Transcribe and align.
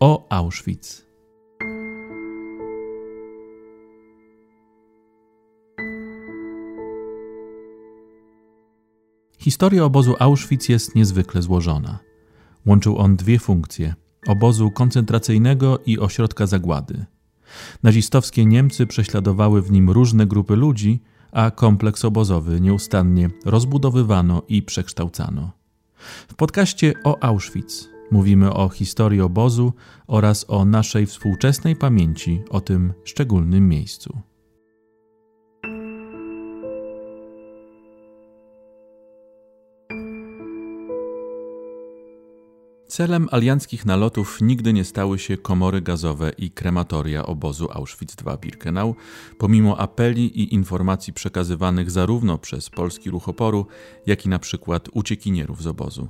o 0.00 0.26
Auschwitz. 0.28 1.06
Historia 9.38 9.84
obozu 9.84 10.14
Auschwitz 10.18 10.68
jest 10.68 10.94
niezwykle 10.94 11.42
złożona. 11.42 11.98
Łączył 12.66 12.98
on 12.98 13.16
dwie 13.16 13.38
funkcje: 13.38 13.94
obozu 14.26 14.70
koncentracyjnego 14.70 15.78
i 15.86 15.98
ośrodka 15.98 16.46
zagłady. 16.46 17.04
Nazistowskie 17.82 18.44
Niemcy 18.44 18.86
prześladowały 18.86 19.62
w 19.62 19.70
nim 19.70 19.90
różne 19.90 20.26
grupy 20.26 20.56
ludzi, 20.56 21.02
a 21.32 21.50
kompleks 21.50 22.04
obozowy 22.04 22.60
nieustannie 22.60 23.30
rozbudowywano 23.44 24.42
i 24.48 24.62
przekształcano. 24.62 25.50
W 26.28 26.34
podcaście 26.34 26.94
o 27.04 27.22
Auschwitz 27.22 27.95
mówimy 28.10 28.54
o 28.54 28.68
historii 28.68 29.20
obozu 29.20 29.72
oraz 30.06 30.44
o 30.48 30.64
naszej 30.64 31.06
współczesnej 31.06 31.76
pamięci 31.76 32.42
o 32.50 32.60
tym 32.60 32.92
szczególnym 33.04 33.68
miejscu. 33.68 34.18
Celem 42.96 43.28
alianckich 43.30 43.86
nalotów 43.86 44.38
nigdy 44.40 44.72
nie 44.72 44.84
stały 44.84 45.18
się 45.18 45.36
komory 45.36 45.80
gazowe 45.80 46.30
i 46.38 46.50
krematoria 46.50 47.26
obozu 47.26 47.66
Auschwitz-II-Birkenau, 47.66 48.94
pomimo 49.38 49.80
apeli 49.80 50.40
i 50.40 50.54
informacji 50.54 51.12
przekazywanych 51.12 51.90
zarówno 51.90 52.38
przez 52.38 52.70
polski 52.70 53.10
ruch 53.10 53.28
oporu, 53.28 53.66
jak 54.06 54.26
i 54.26 54.28
na 54.28 54.38
przykład 54.38 54.88
uciekinierów 54.92 55.62
z 55.62 55.66
obozu. 55.66 56.08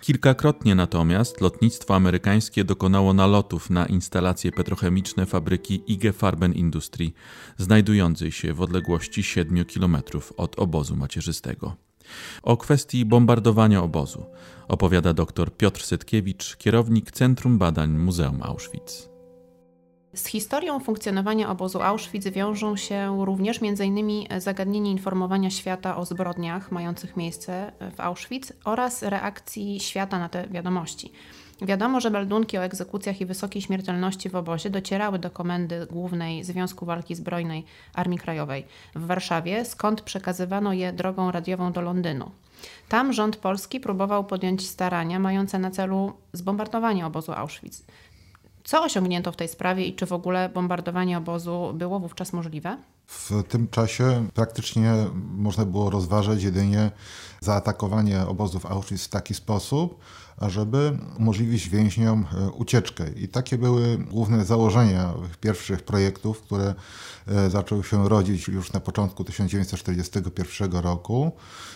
Kilkakrotnie 0.00 0.74
natomiast 0.74 1.40
lotnictwo 1.40 1.94
amerykańskie 1.94 2.64
dokonało 2.64 3.12
nalotów 3.12 3.70
na 3.70 3.86
instalacje 3.86 4.52
petrochemiczne 4.52 5.26
fabryki 5.26 5.82
IG 5.86 6.16
Farben 6.16 6.52
Industry, 6.52 7.12
znajdującej 7.58 8.32
się 8.32 8.54
w 8.54 8.60
odległości 8.60 9.22
7 9.22 9.64
km 9.64 9.96
od 10.36 10.58
obozu 10.58 10.96
macierzystego. 10.96 11.76
O 12.42 12.56
kwestii 12.56 13.04
bombardowania 13.04 13.82
obozu 13.82 14.26
opowiada 14.68 15.12
dr 15.12 15.56
Piotr 15.56 15.82
Setkiewicz, 15.82 16.56
kierownik 16.56 17.10
Centrum 17.10 17.58
Badań 17.58 17.90
Muzeum 17.90 18.42
Auschwitz. 18.42 19.15
Z 20.16 20.26
historią 20.26 20.80
funkcjonowania 20.80 21.50
obozu 21.50 21.82
Auschwitz 21.82 22.28
wiążą 22.28 22.76
się 22.76 23.24
również 23.24 23.60
m.in. 23.62 24.40
zagadnienie 24.40 24.90
informowania 24.90 25.50
świata 25.50 25.96
o 25.96 26.04
zbrodniach 26.04 26.72
mających 26.72 27.16
miejsce 27.16 27.72
w 27.96 28.00
Auschwitz 28.00 28.52
oraz 28.64 29.02
reakcji 29.02 29.80
świata 29.80 30.18
na 30.18 30.28
te 30.28 30.48
wiadomości. 30.48 31.12
Wiadomo, 31.62 32.00
że 32.00 32.10
meldunki 32.10 32.58
o 32.58 32.64
egzekucjach 32.64 33.20
i 33.20 33.26
wysokiej 33.26 33.62
śmiertelności 33.62 34.28
w 34.28 34.36
obozie 34.36 34.70
docierały 34.70 35.18
do 35.18 35.30
Komendy 35.30 35.86
Głównej 35.90 36.44
Związku 36.44 36.86
Walki 36.86 37.14
Zbrojnej 37.14 37.64
Armii 37.94 38.18
Krajowej 38.18 38.66
w 38.94 39.06
Warszawie, 39.06 39.64
skąd 39.64 40.00
przekazywano 40.00 40.72
je 40.72 40.92
drogą 40.92 41.30
radiową 41.30 41.72
do 41.72 41.80
Londynu. 41.80 42.30
Tam 42.88 43.12
rząd 43.12 43.36
polski 43.36 43.80
próbował 43.80 44.24
podjąć 44.24 44.68
starania 44.68 45.18
mające 45.18 45.58
na 45.58 45.70
celu 45.70 46.12
zbombardowanie 46.32 47.06
obozu 47.06 47.32
Auschwitz. 47.32 47.82
Co 48.66 48.82
osiągnięto 48.82 49.32
w 49.32 49.36
tej 49.36 49.48
sprawie 49.48 49.86
i 49.86 49.94
czy 49.94 50.06
w 50.06 50.12
ogóle 50.12 50.48
bombardowanie 50.48 51.18
obozu 51.18 51.72
było 51.74 52.00
wówczas 52.00 52.32
możliwe? 52.32 52.78
W 53.06 53.42
tym 53.48 53.68
czasie 53.68 54.28
praktycznie 54.34 54.92
można 55.14 55.64
było 55.64 55.90
rozważać 55.90 56.42
jedynie 56.42 56.90
zaatakowanie 57.40 58.26
obozów 58.26 58.66
Auschwitz 58.66 59.04
w 59.04 59.08
taki 59.08 59.34
sposób, 59.34 60.00
ażeby 60.36 60.98
umożliwić 61.18 61.68
więźniom 61.68 62.26
e, 62.32 62.50
ucieczkę. 62.50 63.10
I 63.10 63.28
takie 63.28 63.58
były 63.58 63.98
główne 63.98 64.44
założenia 64.44 65.14
pierwszych 65.40 65.82
projektów, 65.82 66.42
które 66.42 66.74
e, 67.26 67.50
zaczęły 67.50 67.84
się 67.84 68.08
rodzić 68.08 68.48
już 68.48 68.72
na 68.72 68.80
początku 68.80 69.24
1941 69.24 70.72
roku. 70.72 71.32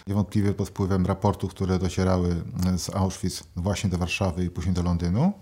Niewątpliwie 0.07 0.55
pod 0.55 0.69
wpływem 0.69 1.07
raportów, 1.07 1.51
które 1.51 1.79
docierały 1.79 2.37
z 2.77 2.91
Auschwitz 2.95 3.45
właśnie 3.57 3.91
do 3.91 3.99
Warszawy 3.99 4.45
i 4.45 4.51
później 4.51 4.75
do 4.75 4.83
Londynu. 4.83 5.33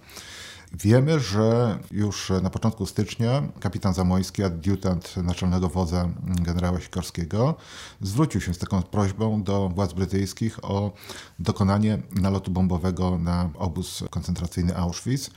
Wiemy, 0.73 1.21
że 1.21 1.79
już 1.91 2.33
na 2.43 2.51
początku 2.51 2.87
stycznia 2.87 3.43
kapitan 3.61 3.95
Zamojski, 3.95 4.43
adiutant 4.43 5.17
naczelnego 5.17 5.69
wodza 5.69 6.09
generała 6.43 6.81
Sikorskiego, 6.81 7.55
zwrócił 8.01 8.41
się 8.41 8.55
z 8.55 8.59
taką 8.59 8.83
prośbą 8.83 9.43
do 9.43 9.69
władz 9.69 9.93
brytyjskich 9.93 10.65
o 10.65 10.93
dokonanie 11.39 11.99
nalotu 12.13 12.51
bombowego 12.51 13.19
na 13.19 13.51
obóz 13.55 14.05
koncentracyjny 14.11 14.77
Auschwitz. 14.77 15.31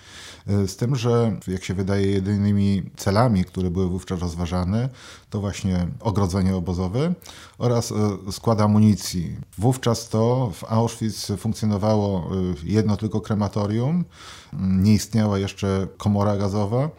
Z 0.47 0.75
tym, 0.75 0.96
że 0.96 1.40
jak 1.47 1.64
się 1.64 1.74
wydaje, 1.74 2.12
jedynymi 2.12 2.84
celami, 2.97 3.46
które 3.46 3.70
były 3.70 3.90
wówczas 3.90 4.20
rozważane, 4.20 4.90
to 5.30 5.40
właśnie 5.40 5.88
ogrodzenie 6.00 6.56
obozowe 6.56 7.14
oraz 7.58 7.91
e, 7.91 8.31
skład 8.31 8.62
amunicji. 8.62 9.36
Wówczas 9.58 10.09
to 10.09 10.52
w 10.53 10.64
Auschwitz 10.64 11.28
funkcjonowało 11.38 12.20
e, 12.20 12.53
jedno 12.64 12.97
tylko 12.97 13.22
krematorium, 13.22 14.06
nie 14.53 14.94
istniała 15.22 15.40
jeszcze 15.40 15.88
komora 15.98 16.38
gazowa. 16.38 16.90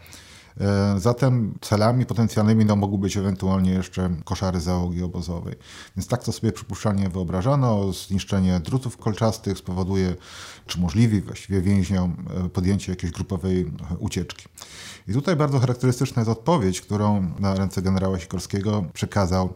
E, 0.60 1.00
zatem 1.00 1.54
celami 1.60 2.06
potencjalnymi 2.06 2.64
no, 2.64 2.76
mogły 2.76 2.98
być 2.98 3.16
ewentualnie 3.16 3.70
jeszcze 3.70 4.10
koszary 4.24 4.60
załogi 4.60 5.02
obozowej. 5.02 5.54
Więc 5.96 6.08
tak 6.08 6.24
to 6.24 6.32
sobie 6.32 6.52
przypuszczalnie 6.52 7.08
wyobrażano. 7.08 7.92
Zniszczenie 7.92 8.60
drutów 8.60 8.96
kolczastych 8.96 9.58
spowoduje, 9.58 10.14
czy 10.66 10.80
możliwi 10.80 11.20
właściwie 11.20 11.60
więźniom, 11.62 12.16
podjęcie 12.52 12.92
jakiejś 12.92 13.12
grupowej 13.12 13.72
ucieczki. 13.98 14.44
I 15.08 15.12
tutaj 15.12 15.36
bardzo 15.36 15.58
charakterystyczna 15.58 16.20
jest 16.20 16.30
odpowiedź, 16.30 16.80
którą 16.80 17.30
na 17.38 17.54
ręce 17.54 17.82
generała 17.82 18.18
Sikorskiego 18.18 18.84
przekazał 18.92 19.54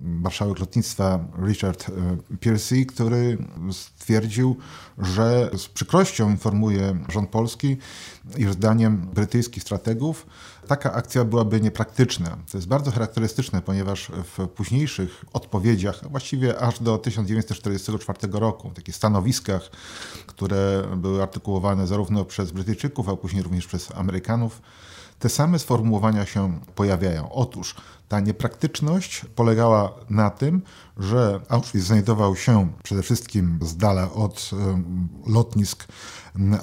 marszałek 0.00 0.58
lotnictwa 0.58 1.24
Richard 1.46 1.88
e, 1.88 2.36
Piercy, 2.36 2.86
który 2.86 3.38
stwierdził, 3.72 4.56
że 4.98 5.50
z 5.56 5.68
przykrością 5.68 6.30
informuje 6.30 6.98
rząd 7.08 7.30
polski, 7.30 7.76
iż 8.36 8.52
zdaniem 8.52 9.08
brytyjskich 9.14 9.62
strategów 9.62 10.26
taka 10.66 10.92
akcja 10.92 11.24
byłaby 11.24 11.60
niepraktyczna. 11.60 12.38
To 12.52 12.58
jest 12.58 12.68
bardzo 12.68 12.90
charakterystyczne, 12.90 13.62
ponieważ 13.62 14.12
w 14.38 14.48
późniejszych 14.48 15.24
odpowiedziach, 15.32 16.10
właściwie 16.10 16.58
aż 16.58 16.82
do 16.82 16.98
1944 16.98 18.18
roku, 18.32 18.70
w 18.70 18.74
takich 18.74 18.96
stanowiskach, 18.96 19.70
które 20.26 20.82
były 20.96 21.22
artykułowane 21.22 21.86
zarówno 21.86 22.24
przez 22.24 22.50
Brytyjczyków, 22.50 23.08
a 23.08 23.16
później 23.16 23.42
również 23.42 23.66
przez 23.66 23.92
Amerykanów, 23.94 24.62
te 25.18 25.28
same 25.28 25.58
sformułowania 25.58 26.26
się 26.26 26.60
pojawiają. 26.74 27.32
Otóż 27.32 27.74
ta 28.12 28.20
niepraktyczność 28.20 29.26
polegała 29.34 29.94
na 30.10 30.30
tym, 30.30 30.62
że 30.96 31.40
Auschwitz 31.48 31.84
znajdował 31.84 32.36
się 32.36 32.72
przede 32.82 33.02
wszystkim 33.02 33.58
z 33.62 33.76
dala 33.76 34.12
od 34.12 34.50
lotnisk 35.26 35.84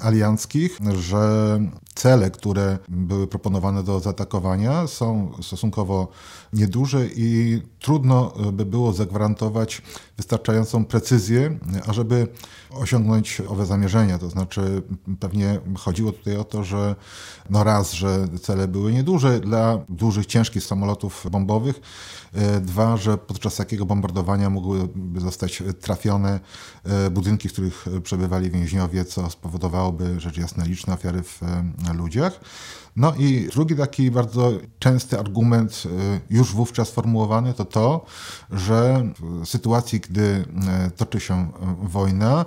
alianckich, 0.02 0.78
że 0.98 1.60
cele, 1.94 2.30
które 2.30 2.78
były 2.88 3.26
proponowane 3.26 3.82
do 3.82 4.00
zaatakowania 4.00 4.86
są 4.86 5.32
stosunkowo 5.42 6.08
nieduże 6.52 7.06
i 7.06 7.62
trudno 7.78 8.32
by 8.52 8.66
było 8.66 8.92
zagwarantować 8.92 9.82
wystarczającą 10.16 10.84
precyzję, 10.84 11.58
ażeby 11.86 12.28
osiągnąć 12.70 13.42
owe 13.48 13.66
zamierzenia. 13.66 14.18
To 14.18 14.30
znaczy 14.30 14.82
pewnie 15.20 15.60
chodziło 15.78 16.12
tutaj 16.12 16.36
o 16.36 16.44
to, 16.44 16.64
że 16.64 16.96
no 17.50 17.64
raz, 17.64 17.92
że 17.92 18.28
cele 18.42 18.68
były 18.68 18.92
nieduże 18.92 19.40
dla 19.40 19.78
dużych, 19.88 20.26
ciężkich 20.26 20.64
samolotów 20.64 21.26
bombowych, 21.40 21.80
e, 22.34 22.60
dwa, 22.60 22.96
że 22.96 23.18
podczas 23.18 23.56
takiego 23.56 23.86
bombardowania 23.86 24.50
mogłyby 24.50 25.20
zostać 25.20 25.62
trafione 25.80 26.40
e, 26.84 27.10
budynki, 27.10 27.48
w 27.48 27.52
których 27.52 27.86
przebywali 28.02 28.50
więźniowie, 28.50 29.04
co 29.04 29.30
spowodowałoby 29.30 30.20
rzecz 30.20 30.36
jasna 30.36 30.64
liczne 30.64 30.94
ofiary 30.94 31.22
w 31.22 31.42
e, 31.42 31.92
ludziach. 31.94 32.40
No 32.96 33.14
i 33.18 33.48
drugi 33.52 33.76
taki 33.76 34.10
bardzo 34.10 34.52
częsty 34.78 35.18
argument, 35.18 35.82
już 36.30 36.52
wówczas 36.52 36.90
formułowany, 36.90 37.54
to 37.54 37.64
to, 37.64 38.04
że 38.50 39.12
w 39.20 39.46
sytuacji, 39.48 40.00
gdy 40.00 40.44
toczy 40.96 41.20
się 41.20 41.52
wojna, 41.82 42.44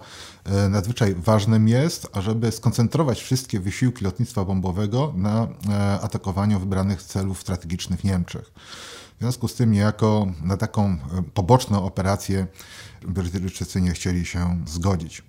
nadzwyczaj 0.69 1.15
ważnym 1.15 1.67
jest, 1.67 2.07
ażeby 2.13 2.51
skoncentrować 2.51 3.21
wszystkie 3.21 3.59
wysiłki 3.59 4.05
lotnictwa 4.05 4.45
bombowego 4.45 5.13
na 5.15 5.47
atakowaniu 6.01 6.59
wybranych 6.59 7.03
celów 7.03 7.41
strategicznych 7.41 8.03
Niemczech. 8.03 8.51
W 9.17 9.21
związku 9.21 9.47
z 9.47 9.55
tym 9.55 9.71
niejako 9.71 10.27
na 10.43 10.57
taką 10.57 10.85
e, 10.85 10.97
poboczną 11.33 11.85
operację 11.85 12.47
Brytyjczycy 13.07 13.81
nie 13.81 13.91
chcieli 13.91 14.25
się 14.25 14.63
zgodzić. 14.65 15.23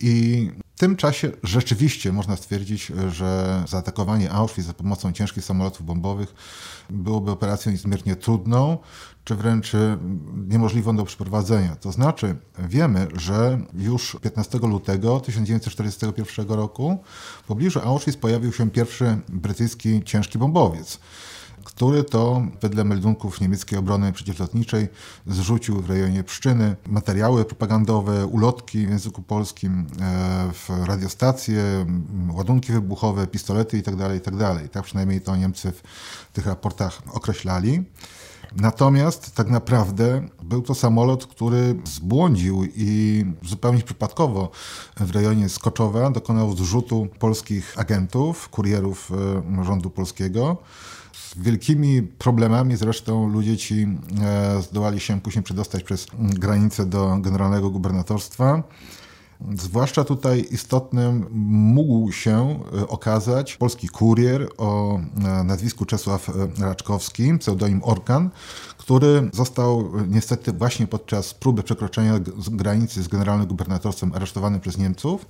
I 0.00 0.50
W 0.76 0.78
tym 0.78 0.96
czasie 0.96 1.30
rzeczywiście 1.42 2.12
można 2.12 2.36
stwierdzić, 2.36 2.92
że 3.08 3.62
zaatakowanie 3.68 4.30
Auschwitz 4.32 4.66
za 4.66 4.74
pomocą 4.74 5.12
ciężkich 5.12 5.44
samolotów 5.44 5.86
bombowych 5.86 6.34
byłoby 6.90 7.30
operacją 7.30 7.72
niezmiernie 7.72 8.16
trudną, 8.16 8.78
czy 9.24 9.34
wręcz 9.34 9.72
niemożliwą 10.48 10.96
do 10.96 11.04
przeprowadzenia. 11.04 11.76
To 11.76 11.92
znaczy, 11.92 12.36
wiemy, 12.58 13.08
że 13.14 13.60
już 13.74 14.16
15 14.22 14.58
lutego 14.58 15.20
1941 15.20 16.48
roku 16.48 16.98
w 17.42 17.46
pobliżu 17.46 17.80
Auschwitz 17.84 18.16
pojawił 18.16 18.52
się 18.52 18.70
pierwszy 18.70 19.18
brytyjski 19.28 20.02
ciężki 20.04 20.38
bombowiec 20.38 20.98
który 21.74 22.04
to 22.04 22.42
wedle 22.60 22.84
meldunków 22.84 23.40
niemieckiej 23.40 23.78
obrony 23.78 24.12
przeciwlotniczej 24.12 24.88
zrzucił 25.26 25.80
w 25.80 25.90
rejonie 25.90 26.24
Pszczyny 26.24 26.76
materiały 26.86 27.44
propagandowe, 27.44 28.26
ulotki 28.26 28.86
w 28.86 28.90
języku 28.90 29.22
polskim, 29.22 29.86
e, 30.00 30.86
radiostacje, 30.86 31.86
ładunki 32.32 32.72
wybuchowe, 32.72 33.26
pistolety 33.26 33.76
itd. 33.76 34.04
Tak 34.04 34.14
itd. 34.14 34.38
Tak, 34.38 34.68
tak 34.68 34.84
przynajmniej 34.84 35.20
to 35.20 35.36
Niemcy 35.36 35.72
w 35.72 35.82
tych 36.32 36.46
raportach 36.46 37.02
określali. 37.12 37.84
Natomiast 38.56 39.34
tak 39.34 39.50
naprawdę 39.50 40.28
był 40.42 40.62
to 40.62 40.74
samolot, 40.74 41.26
który 41.26 41.74
zbłądził 41.84 42.64
i 42.76 43.24
zupełnie 43.42 43.82
przypadkowo 43.82 44.50
w 44.96 45.10
rejonie 45.10 45.48
Skoczowa 45.48 46.10
dokonał 46.10 46.56
zrzutu 46.56 47.08
polskich 47.18 47.78
agentów, 47.78 48.48
kurierów 48.48 49.10
e, 49.60 49.64
rządu 49.64 49.90
polskiego. 49.90 50.56
Z 51.34 51.42
wielkimi 51.42 52.02
problemami 52.02 52.76
zresztą 52.76 53.28
ludzie 53.28 53.56
ci 53.56 53.86
e, 54.22 54.62
zdołali 54.62 55.00
się 55.00 55.20
później 55.20 55.42
przedostać 55.42 55.82
przez 55.82 56.06
granicę 56.18 56.86
do 56.86 57.18
generalnego 57.20 57.70
gubernatorstwa. 57.70 58.62
Zwłaszcza 59.54 60.04
tutaj 60.04 60.46
istotnym 60.50 61.26
mógł 61.74 62.12
się 62.12 62.60
e, 62.78 62.88
okazać 62.88 63.56
polski 63.56 63.88
kurier 63.88 64.48
o 64.58 64.98
e, 64.98 65.44
nazwisku 65.44 65.84
Czesław 65.84 66.30
Raczkowski, 66.58 67.38
pseudonim 67.38 67.80
Orkan, 67.84 68.30
który 68.78 69.30
został 69.32 69.92
niestety 70.08 70.52
właśnie 70.52 70.86
podczas 70.86 71.34
próby 71.34 71.62
przekroczenia 71.62 72.20
granicy 72.50 73.02
z 73.02 73.08
generalnym 73.08 73.46
gubernatorstwem 73.46 74.12
aresztowany 74.14 74.60
przez 74.60 74.78
Niemców 74.78 75.26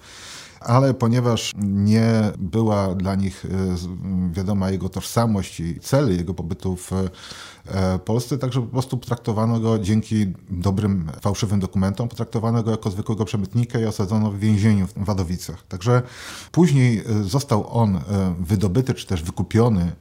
ale 0.65 0.95
ponieważ 0.95 1.53
nie 1.59 2.33
była 2.39 2.95
dla 2.95 3.15
nich 3.15 3.45
e, 3.45 3.49
wiadoma 4.33 4.71
jego 4.71 4.89
tożsamość 4.89 5.61
i 5.61 5.81
cele 5.81 6.13
jego 6.13 6.35
pobytu 6.35 6.77
w 6.77 6.93
e, 6.93 7.99
Polsce, 7.99 8.39
także 8.39 8.61
po 8.61 8.67
prostu 8.67 8.99
potraktowano 8.99 9.61
go 9.61 9.79
dzięki 9.79 10.27
dobrym, 10.51 11.11
fałszywym 11.21 11.61
dokumentom, 11.61 12.09
potraktowano 12.09 12.63
go 12.63 12.71
jako 12.71 12.91
zwykłego 12.91 13.25
przemytnika 13.25 13.81
i 13.81 13.85
osadzono 13.85 14.31
w 14.31 14.39
więzieniu 14.39 14.87
w 14.87 15.05
Wadowicach. 15.05 15.67
Także 15.69 16.03
później 16.53 16.99
e, 16.99 17.25
został 17.25 17.79
on 17.79 18.01
wydobyty, 18.41 18.95
czy 18.95 19.07
też 19.07 19.23
wykupiony 19.23 19.93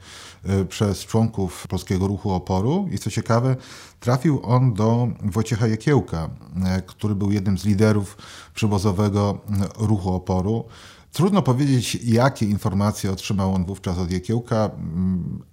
przez 0.69 0.99
członków 0.99 1.67
Polskiego 1.67 2.07
Ruchu 2.07 2.31
Oporu 2.31 2.87
i 2.91 2.97
co 2.97 3.09
ciekawe, 3.09 3.55
trafił 3.99 4.39
on 4.43 4.73
do 4.73 5.07
Wojciecha 5.23 5.67
Jekiełka, 5.67 6.29
który 6.85 7.15
był 7.15 7.31
jednym 7.31 7.57
z 7.57 7.65
liderów 7.65 8.17
przywozowego 8.55 9.41
ruchu 9.79 10.13
oporu. 10.13 10.65
Trudno 11.11 11.41
powiedzieć, 11.41 11.95
jakie 11.95 12.45
informacje 12.45 13.11
otrzymał 13.11 13.53
on 13.53 13.65
wówczas 13.65 13.97
od 13.97 14.11
Jekiełka. 14.11 14.71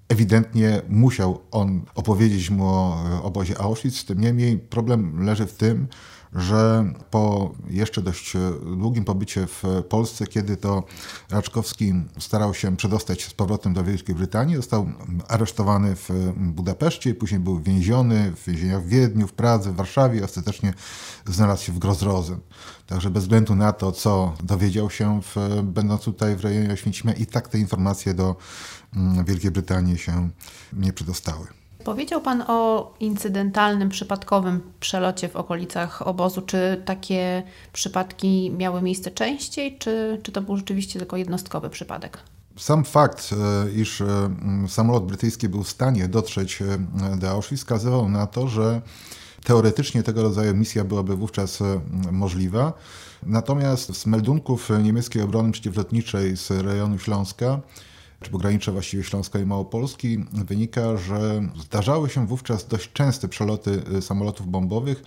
Ewidentnie 0.09 0.83
musiał 0.89 1.41
on 1.51 1.83
opowiedzieć 1.95 2.51
mu 2.51 2.67
o 2.67 2.99
obozie 3.23 3.61
Auschwitz, 3.61 4.05
tym 4.05 4.21
niemniej 4.21 4.59
problem 4.59 5.25
leży 5.25 5.47
w 5.47 5.53
tym, 5.53 5.87
że 6.33 6.93
po 7.11 7.55
jeszcze 7.71 8.03
dość 8.03 8.33
długim 8.77 9.05
pobycie 9.05 9.47
w 9.47 9.63
Polsce, 9.89 10.27
kiedy 10.27 10.57
to 10.57 10.85
Raczkowski 11.31 11.93
starał 12.19 12.55
się 12.55 12.77
przedostać 12.77 13.25
z 13.25 13.35
powrotem 13.35 13.75
do 13.75 13.85
Wielkiej 13.85 14.15
Brytanii, 14.15 14.57
został 14.57 14.93
aresztowany 15.29 15.97
w 15.97 16.33
Budapeszcie, 16.37 17.15
później 17.15 17.41
był 17.41 17.61
więziony 17.61 18.33
w 18.37 18.45
więzieniach 18.47 18.83
w 18.83 18.89
Wiedniu, 18.89 19.27
w 19.27 19.33
Pradze, 19.33 19.73
w 19.73 19.77
Warszawie, 19.77 20.25
ostatecznie 20.25 20.75
znalazł 21.27 21.65
się 21.65 21.73
w 21.73 21.79
Grozrozen. 21.79 22.39
Także 22.87 23.11
bez 23.11 23.23
względu 23.23 23.55
na 23.55 23.73
to, 23.73 23.93
co 23.93 24.35
dowiedział 24.43 24.91
się, 24.91 25.21
w, 25.23 25.63
będąc 25.63 26.03
tutaj 26.03 26.37
w 26.37 26.41
rejonie 26.41 26.73
Oświęcimia, 26.73 27.15
i 27.15 27.27
tak 27.27 27.49
te 27.49 27.59
informacje 27.59 28.15
do 28.15 28.37
mm, 28.97 29.25
Wielkiej 29.25 29.51
Brytanii 29.51 29.99
się 29.99 30.31
nie 30.73 30.93
przedostały. 30.93 31.60
Powiedział 31.85 32.21
Pan 32.21 32.45
o 32.47 32.93
incydentalnym, 33.01 33.89
przypadkowym 33.89 34.73
przelocie 34.81 35.29
w 35.29 35.37
okolicach 35.37 36.07
obozu. 36.07 36.43
Czy 36.43 36.83
takie 36.85 37.43
przypadki 37.73 38.51
miały 38.59 38.83
miejsce 38.83 39.11
częściej, 39.11 39.79
czy, 39.79 40.21
czy 40.23 40.33
to 40.33 40.43
był 40.43 40.57
rzeczywiście 40.57 40.99
tylko 40.99 41.17
jednostkowy 41.17 41.71
przypadek? 41.71 42.19
Sam 42.57 42.85
fakt, 42.85 43.31
e, 43.33 43.71
iż 43.71 44.01
e, 44.01 44.31
samolot 44.69 45.07
brytyjski 45.07 45.49
był 45.49 45.63
w 45.63 45.69
stanie 45.69 46.09
dotrzeć 46.09 46.63
e, 46.63 47.17
do 47.17 47.31
Auschwitz, 47.31 47.61
wskazywał 47.61 48.09
na 48.09 48.27
to, 48.27 48.49
że 48.49 48.83
teoretycznie 49.45 50.03
tego 50.03 50.23
rodzaju 50.23 50.55
misja 50.55 50.85
byłaby 50.85 51.17
wówczas 51.17 51.59
możliwa. 52.13 52.73
Natomiast 53.23 53.97
z 53.97 54.07
meldunków 54.07 54.69
niemieckiej 54.83 55.23
obrony 55.23 55.53
przeciwlotniczej 55.53 56.37
z 56.37 56.51
rejonu 56.51 56.99
Śląska 56.99 57.61
czy 58.21 58.31
pogranicza 58.31 58.73
właściwie 58.73 59.05
Śląska 59.05 59.39
i 59.39 59.47
Małopolski, 59.47 60.25
wynika, 60.33 60.97
że 60.97 61.43
zdarzały 61.61 62.11
się 62.11 62.27
wówczas 62.27 62.69
dość 62.69 62.93
częste 62.93 63.29
przeloty 63.29 63.83
y, 63.99 64.03
samolotów 64.03 64.49
bombowych 64.49 65.03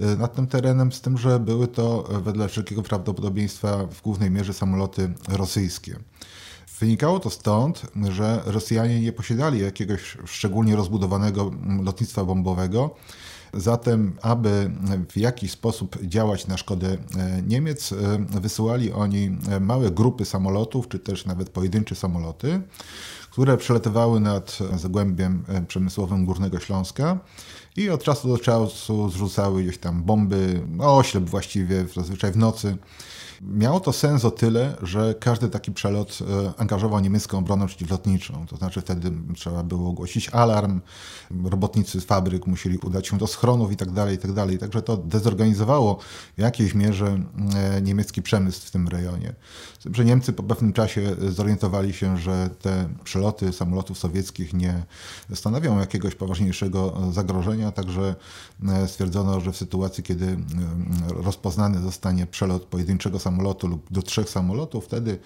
y, 0.00 0.16
nad 0.16 0.34
tym 0.34 0.46
terenem, 0.46 0.92
z 0.92 1.00
tym, 1.00 1.18
że 1.18 1.40
były 1.40 1.68
to 1.68 2.16
y, 2.18 2.20
wedle 2.20 2.48
wszelkiego 2.48 2.82
prawdopodobieństwa 2.82 3.86
w 3.86 4.02
głównej 4.02 4.30
mierze 4.30 4.54
samoloty 4.54 5.12
rosyjskie. 5.28 5.96
Wynikało 6.80 7.20
to 7.20 7.30
stąd, 7.30 7.82
że 8.10 8.42
Rosjanie 8.46 9.00
nie 9.00 9.12
posiadali 9.12 9.60
jakiegoś 9.60 10.18
szczególnie 10.26 10.76
rozbudowanego 10.76 11.42
mm, 11.42 11.84
lotnictwa 11.84 12.24
bombowego, 12.24 12.94
Zatem, 13.54 14.16
aby 14.22 14.70
w 15.10 15.16
jakiś 15.16 15.50
sposób 15.50 16.02
działać 16.02 16.46
na 16.46 16.56
szkodę 16.56 16.96
e, 17.16 17.42
Niemiec, 17.42 17.92
e, 17.92 17.96
wysyłali 18.40 18.92
oni 18.92 19.38
e, 19.48 19.60
małe 19.60 19.90
grupy 19.90 20.24
samolotów, 20.24 20.88
czy 20.88 20.98
też 20.98 21.26
nawet 21.26 21.50
pojedyncze 21.50 21.94
samoloty, 21.94 22.60
które 23.30 23.56
przelatywały 23.56 24.20
nad 24.20 24.58
zagłębiem 24.76 25.44
przemysłowym 25.68 26.24
Górnego 26.24 26.60
Śląska 26.60 27.18
i 27.76 27.90
od 27.90 28.02
czasu 28.02 28.28
do 28.28 28.38
czasu 28.38 29.10
zrzucały 29.10 29.62
gdzieś 29.62 29.78
tam 29.78 30.02
bomby, 30.02 30.62
no 30.68 30.96
oślep 30.96 31.24
właściwie, 31.24 31.86
zazwyczaj 31.94 32.32
w 32.32 32.36
nocy, 32.36 32.76
Miało 33.42 33.80
to 33.80 33.92
sens 33.92 34.24
o 34.24 34.30
tyle, 34.30 34.76
że 34.82 35.14
każdy 35.20 35.48
taki 35.48 35.72
przelot 35.72 36.18
e, 36.20 36.52
angażował 36.60 37.00
niemiecką 37.00 37.38
obronę 37.38 37.66
przeciwlotniczą. 37.66 38.46
To 38.46 38.56
znaczy 38.56 38.80
wtedy 38.80 39.12
trzeba 39.34 39.62
było 39.62 39.90
ogłosić 39.90 40.28
alarm, 40.28 40.80
robotnicy 41.44 42.00
z 42.00 42.04
fabryk 42.04 42.46
musieli 42.46 42.78
udać 42.78 43.08
się 43.08 43.18
do 43.18 43.26
schronów 43.26 43.72
i 43.72 43.76
tak 43.76 43.90
dalej, 43.90 44.14
i 44.14 44.18
tak. 44.18 44.60
Także 44.60 44.82
to 44.82 44.96
dezorganizowało 44.96 45.98
w 46.36 46.40
jakiejś 46.40 46.74
mierze 46.74 47.20
e, 47.54 47.82
niemiecki 47.82 48.22
przemysł 48.22 48.66
w 48.66 48.70
tym 48.70 48.88
rejonie. 48.88 49.34
Że 49.92 50.04
Niemcy 50.04 50.32
po 50.32 50.42
pewnym 50.42 50.72
czasie 50.72 51.16
zorientowali 51.28 51.92
się, 51.92 52.16
że 52.16 52.50
te 52.62 52.88
przeloty 53.04 53.52
samolotów 53.52 53.98
sowieckich 53.98 54.54
nie 54.54 54.82
stanowią 55.34 55.78
jakiegoś 55.78 56.14
poważniejszego 56.14 56.98
zagrożenia, 57.12 57.72
także 57.72 58.14
e, 58.68 58.88
stwierdzono, 58.88 59.40
że 59.40 59.52
w 59.52 59.56
sytuacji, 59.56 60.04
kiedy 60.04 60.36
rozpoznany 61.08 61.80
zostanie 61.80 62.26
przelot 62.26 62.64
pojedynczego 62.64 63.18
samolotu 63.18 63.27
lub 63.62 63.86
do 63.90 64.02
trzech 64.02 64.28
samolotów, 64.28 64.84
wtedy 64.84 65.18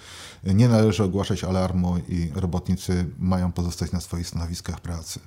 nie 0.44 0.68
należy 0.68 1.04
ogłaszać 1.04 1.44
alarmu 1.44 1.96
i 2.08 2.30
robotnicy 2.34 3.06
mają 3.18 3.52
pozostać 3.52 3.92
na 3.92 4.00
swoich 4.00 4.26
stanowiskach 4.26 4.80
pracy. 4.80 5.20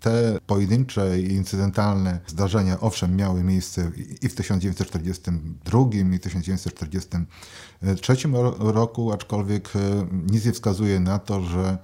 Te 0.00 0.38
pojedyncze 0.46 1.20
i 1.20 1.32
incydentalne 1.32 2.20
zdarzenia, 2.26 2.80
owszem, 2.80 3.16
miały 3.16 3.44
miejsce 3.44 3.90
i 4.22 4.28
w 4.28 4.34
1942 4.34 5.80
i 6.14 6.20
1943 6.20 8.16
roku, 8.58 9.12
aczkolwiek 9.12 9.76
e, 9.76 9.78
nic 10.32 10.44
nie 10.44 10.52
wskazuje 10.52 11.00
na 11.00 11.18
to, 11.18 11.40
że 11.40 11.78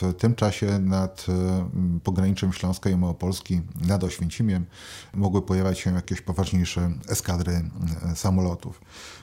w 0.00 0.14
tym 0.14 0.34
czasie 0.34 0.78
nad 0.78 1.26
e, 1.28 1.70
pograniczem 2.04 2.52
Śląska 2.52 2.90
i 2.90 2.96
Małopolski, 2.96 3.60
nad 3.88 4.04
Oświęcimiem, 4.04 4.66
mogły 5.14 5.42
pojawiać 5.42 5.78
się 5.78 5.94
jakieś 5.94 6.20
poważniejsze 6.20 6.92
eskadry 7.08 7.52
e, 7.52 8.16
samolotów. 8.16 8.80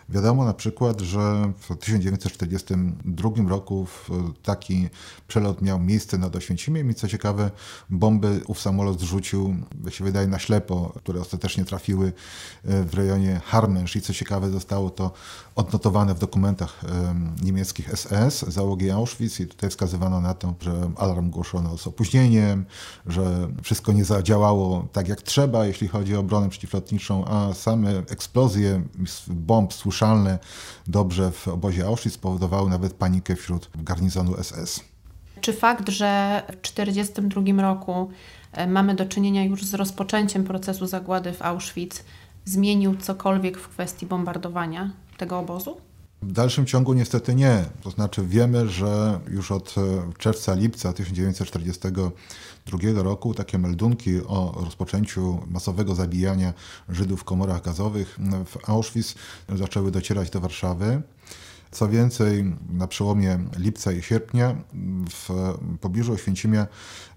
Wiadomo 0.09 0.45
na 0.45 0.53
przykład, 0.53 1.01
że 1.01 1.51
w 1.59 1.77
1942 1.77 3.29
roku 3.49 3.87
taki 4.43 4.89
przelot 5.27 5.61
miał 5.61 5.79
miejsce 5.79 6.17
nad 6.17 6.35
Oświęcimiem 6.35 6.91
i 6.91 6.93
co 6.93 7.07
ciekawe, 7.07 7.51
bomby 7.89 8.41
ów 8.47 8.61
samolot 8.61 8.99
zrzucił, 8.99 9.55
się 9.89 10.03
wydaje, 10.03 10.27
na 10.27 10.39
ślepo, 10.39 10.93
które 10.95 11.21
ostatecznie 11.21 11.65
trafiły 11.65 12.13
e, 12.65 12.83
w 12.83 12.93
rejonie 12.93 13.41
Harmensz 13.45 13.95
i 13.95 14.01
co 14.01 14.13
ciekawe, 14.13 14.49
zostało 14.49 14.89
to 14.89 15.11
odnotowane 15.55 16.13
w 16.13 16.19
dokumentach 16.19 16.81
niemieckich 17.43 17.89
SS, 17.97 18.45
załogi 18.47 18.91
Auschwitz 18.91 19.39
i 19.39 19.47
tutaj 19.47 19.69
wskazywano 19.69 20.21
na 20.21 20.33
to, 20.33 20.53
że 20.61 20.91
alarm 20.95 21.29
głoszono 21.29 21.77
z 21.77 21.87
opóźnieniem, 21.87 22.65
że 23.05 23.47
wszystko 23.63 23.91
nie 23.91 24.05
zadziałało 24.05 24.87
tak 24.93 25.07
jak 25.07 25.21
trzeba, 25.21 25.65
jeśli 25.65 25.87
chodzi 25.87 26.15
o 26.15 26.19
obronę 26.19 26.49
przeciwlotniczą, 26.49 27.25
a 27.25 27.53
same 27.53 27.89
eksplozje 27.97 28.81
bomb 29.27 29.73
słyszalne 29.73 30.39
dobrze 30.87 31.31
w 31.31 31.47
obozie 31.47 31.85
Auschwitz 31.85 32.13
spowodowały 32.13 32.69
nawet 32.69 32.93
panikę 32.93 33.35
wśród 33.35 33.69
garnizonu 33.75 34.43
SS. 34.43 34.79
Czy 35.41 35.53
fakt, 35.53 35.89
że 35.89 36.41
w 36.47 36.71
1942 36.71 37.61
roku 37.61 38.09
e, 38.51 38.67
mamy 38.67 38.95
do 38.95 39.05
czynienia 39.05 39.43
już 39.43 39.65
z 39.65 39.73
rozpoczęciem 39.73 40.43
procesu 40.43 40.87
zagłady 40.87 41.33
w 41.33 41.41
Auschwitz, 41.41 42.03
zmienił 42.45 42.97
cokolwiek 42.97 43.57
w 43.57 43.67
kwestii 43.67 44.05
bombardowania 44.05 45.02
tego 45.23 45.39
obozu? 45.39 45.77
W 46.21 46.31
dalszym 46.31 46.65
ciągu 46.65 46.93
niestety 46.93 47.35
nie. 47.35 47.65
To 47.81 47.89
znaczy 47.89 48.23
wiemy, 48.27 48.69
że 48.69 49.19
już 49.27 49.51
od 49.51 49.75
e, 49.77 49.81
czerwca, 50.17 50.53
lipca 50.53 50.93
1942 50.93 52.77
roku 53.03 53.33
takie 53.33 53.57
meldunki 53.57 54.21
o 54.27 54.61
rozpoczęciu 54.63 55.39
masowego 55.47 55.95
zabijania 55.95 56.53
Żydów 56.89 57.21
w 57.21 57.23
komorach 57.23 57.61
gazowych 57.61 58.19
w 58.45 58.69
Auschwitz 58.69 59.15
zaczęły 59.49 59.91
docierać 59.91 60.29
do 60.29 60.39
Warszawy. 60.39 61.01
Co 61.73 61.89
więcej, 61.89 62.55
na 62.69 62.87
przełomie 62.87 63.39
lipca 63.57 63.91
i 63.91 64.01
sierpnia 64.01 64.55
w 65.09 65.53
pobliżu 65.81 66.13
Oświęcimia 66.13 66.67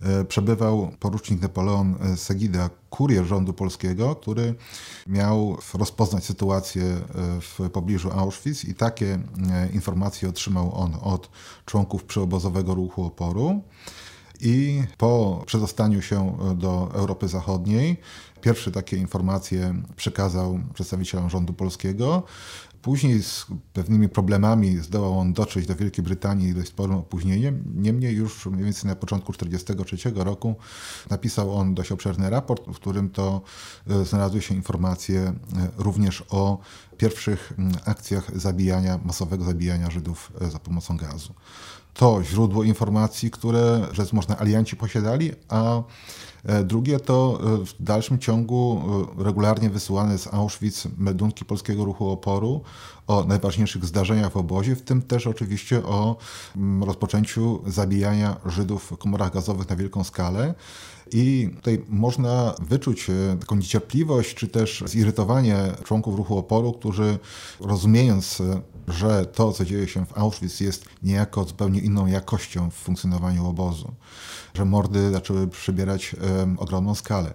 e, 0.02 0.24
przebywał 0.24 0.90
porucznik 1.00 1.42
Napoleon 1.42 1.94
Segida, 2.16 2.70
kurier 2.90 3.24
rządu 3.24 3.52
polskiego, 3.52 4.14
który 4.14 4.54
miał 5.06 5.58
rozpoznać 5.74 6.24
sytuację 6.24 6.82
e, 6.84 7.00
w 7.40 7.70
pobliżu 7.70 8.10
Auschwitz 8.12 8.64
i 8.64 8.74
takie 8.74 9.18
e, 9.52 9.68
informacje 9.72 10.28
otrzymał 10.28 10.74
on 10.74 10.96
od 11.02 11.30
członków 11.66 12.04
przyobozowego 12.04 12.74
ruchu 12.74 13.04
oporu. 13.04 13.62
I 14.40 14.82
po 14.98 15.42
przedostaniu 15.46 16.02
się 16.02 16.38
do 16.56 16.90
Europy 16.94 17.28
Zachodniej, 17.28 17.96
pierwsze 18.40 18.70
takie 18.72 18.96
informacje 18.96 19.74
przekazał 19.96 20.60
przedstawicielom 20.74 21.30
rządu 21.30 21.52
polskiego. 21.52 22.22
Później 22.86 23.22
z 23.22 23.46
pewnymi 23.72 24.08
problemami 24.08 24.78
zdołał 24.78 25.18
on 25.18 25.32
dotrzeć 25.32 25.66
do 25.66 25.76
Wielkiej 25.76 26.04
Brytanii 26.04 26.54
dość 26.54 26.68
sporym 26.68 26.96
opóźnieniem. 26.96 27.62
Niemniej 27.74 28.14
już 28.14 28.46
mniej 28.46 28.64
więcej 28.64 28.88
na 28.88 28.96
początku 28.96 29.32
1943 29.32 30.24
roku 30.24 30.54
napisał 31.10 31.56
on 31.56 31.74
dość 31.74 31.92
obszerny 31.92 32.30
raport, 32.30 32.66
w 32.66 32.74
którym 32.74 33.10
to 33.10 33.40
e, 33.90 34.04
znalazły 34.04 34.42
się 34.42 34.54
informacje 34.54 35.20
e, 35.20 35.34
również 35.76 36.24
o 36.30 36.58
pierwszych 36.96 37.52
akcjach 37.84 38.38
zabijania, 38.38 39.00
masowego 39.04 39.44
zabijania 39.44 39.90
Żydów 39.90 40.32
e, 40.40 40.50
za 40.50 40.58
pomocą 40.58 40.96
gazu. 40.96 41.34
To 41.94 42.22
źródło 42.24 42.64
informacji, 42.64 43.30
które, 43.30 43.86
rzecz 43.92 44.12
można, 44.12 44.38
alianci 44.38 44.76
posiadali, 44.76 45.32
a 45.48 45.82
drugie 46.64 47.00
to 47.00 47.38
e, 47.40 47.64
w 47.64 47.82
dalszym 47.82 48.18
ciągu 48.18 48.82
e, 49.18 49.24
regularnie 49.24 49.70
wysyłane 49.70 50.18
z 50.18 50.34
Auschwitz 50.34 50.88
meldunki 50.98 51.44
Polskiego 51.44 51.84
Ruchu 51.84 52.10
Oporu 52.10 52.60
o 53.06 53.24
najważniejszych 53.24 53.84
zdarzeniach 53.84 54.32
w 54.32 54.36
obozie, 54.36 54.76
w 54.76 54.82
tym 54.82 55.02
też 55.02 55.26
oczywiście 55.26 55.84
o 55.84 56.16
mm, 56.56 56.84
rozpoczęciu 56.84 57.62
zabijania 57.66 58.36
Żydów 58.46 58.92
w 58.92 58.96
komorach 58.96 59.32
gazowych 59.32 59.68
na 59.68 59.76
wielką 59.76 60.04
skalę. 60.04 60.54
I 61.12 61.50
tutaj 61.56 61.84
można 61.88 62.54
wyczuć 62.58 63.06
taką 63.40 63.56
niecierpliwość, 63.56 64.34
czy 64.34 64.48
też 64.48 64.84
zirytowanie 64.86 65.56
członków 65.84 66.16
ruchu 66.16 66.38
oporu, 66.38 66.72
którzy 66.72 67.18
rozumiejąc, 67.60 68.42
że 68.88 69.26
to, 69.26 69.52
co 69.52 69.64
dzieje 69.64 69.88
się 69.88 70.06
w 70.06 70.18
Auschwitz, 70.18 70.60
jest 70.60 70.84
niejako 71.02 71.44
zupełnie 71.44 71.80
inną 71.80 72.06
jakością 72.06 72.70
w 72.70 72.74
funkcjonowaniu 72.74 73.46
obozu 73.46 73.92
że 74.56 74.64
mordy 74.64 75.10
zaczęły 75.10 75.48
przybierać 75.48 76.16
ogromną 76.56 76.94
skalę. 76.94 77.34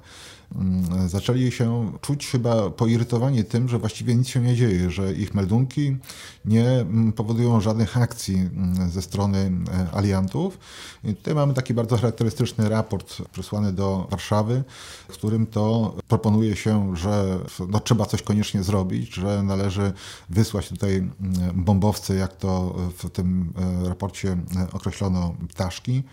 Mm, 0.55 1.09
zaczęli 1.09 1.51
się 1.51 1.91
czuć 2.01 2.27
chyba 2.27 2.69
poirytowani 2.69 3.43
tym, 3.43 3.69
że 3.69 3.79
właściwie 3.79 4.15
nic 4.15 4.27
się 4.27 4.39
nie 4.39 4.55
dzieje, 4.55 4.91
że 4.91 5.13
ich 5.13 5.33
meldunki 5.33 5.97
nie 6.45 6.69
mm, 6.69 7.13
powodują 7.13 7.61
żadnych 7.61 7.97
akcji 7.97 8.35
mm, 8.35 8.89
ze 8.89 9.01
strony 9.01 9.51
e, 9.71 9.95
aliantów. 9.95 10.59
I 11.03 11.15
tutaj 11.15 11.35
mamy 11.35 11.53
taki 11.53 11.73
bardzo 11.73 11.97
charakterystyczny 11.97 12.69
raport 12.69 13.17
przesłany 13.31 13.73
do 13.73 14.07
Warszawy, 14.11 14.63
w 15.07 15.13
którym 15.13 15.47
to 15.47 15.95
proponuje 16.07 16.55
się, 16.55 16.95
że 16.95 17.39
no, 17.69 17.79
trzeba 17.79 18.05
coś 18.05 18.21
koniecznie 18.21 18.63
zrobić, 18.63 19.13
że 19.13 19.43
należy 19.43 19.93
wysłać 20.29 20.69
tutaj 20.69 21.09
bombowce, 21.53 22.15
jak 22.15 22.37
to 22.37 22.75
w 22.97 23.09
tym 23.09 23.53
e, 23.85 23.89
raporcie 23.89 24.31
e, 24.31 24.67
określono, 24.71 25.35
ptaszki 25.49 26.03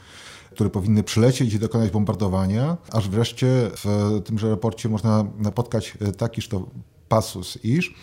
które 0.50 0.71
powinny 0.71 1.02
przylecieć 1.02 1.55
i 1.55 1.59
dokonać 1.59 1.90
bombardowania, 1.90 2.76
aż 2.93 3.09
wreszcie 3.09 3.47
w 3.85 4.21
tymże 4.25 4.50
raporcie 4.50 4.88
można 4.88 5.25
napotkać 5.38 5.99
takiż 6.19 6.49
to 6.49 6.67
pasus, 7.09 7.59
iż 7.64 7.95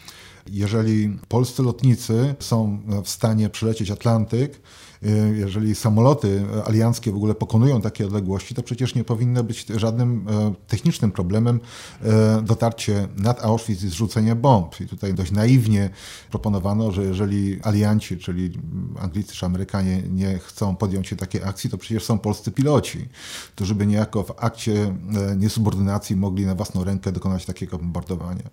jeżeli 0.50 1.20
polscy 1.28 1.64
lotnicy 1.64 2.36
są 2.40 2.80
w 3.04 3.10
stanie 3.10 3.50
przylecieć 3.50 3.92
Atlantyk, 3.92 4.62
y, 5.04 5.36
jeżeli 5.38 5.76
samoloty 5.76 6.46
alianckie 6.66 7.12
w 7.12 7.16
ogóle 7.16 7.36
pokonują 7.36 7.82
takie 7.82 8.06
odległości, 8.06 8.56
to 8.56 8.64
przecież 8.64 8.96
nie 8.96 9.04
powinno 9.04 9.44
być 9.44 9.66
żadnym 9.76 10.28
e, 10.30 10.54
technicznym 10.68 11.12
problemem 11.12 11.60
e, 12.02 12.42
dotarcie 12.42 13.08
nad 13.18 13.46
Auschwitz 13.46 13.84
i 13.84 13.90
zrzucenie 13.90 14.36
bomb. 14.36 14.82
I 14.82 14.88
tutaj 14.88 15.14
dość 15.14 15.32
naiwnie 15.32 15.90
proponowano, 16.30 16.92
że 16.92 17.04
jeżeli 17.04 17.60
alianci, 17.64 18.18
czyli 18.18 18.52
Anglicy 19.00 19.34
czy 19.34 19.46
Amerykanie 19.46 20.02
nie 20.02 20.40
chcą 20.40 20.76
podjąć 20.76 21.08
się 21.08 21.16
takiej 21.16 21.44
akcji, 21.44 21.70
to 21.70 21.78
przecież 21.78 22.04
są 22.04 22.20
polscy 22.20 22.52
piloci, 22.52 23.10
którzy 23.56 23.76
by 23.76 23.88
niejako 23.88 24.24
w 24.24 24.32
akcie 24.38 24.96
e, 25.32 25.36
niesubordynacji 25.36 26.16
mogli 26.16 26.46
na 26.46 26.56
własną 26.56 26.84
rękę 26.84 27.12
dokonać 27.12 27.46
takiego 27.46 27.78
bombardowania. 27.78 28.50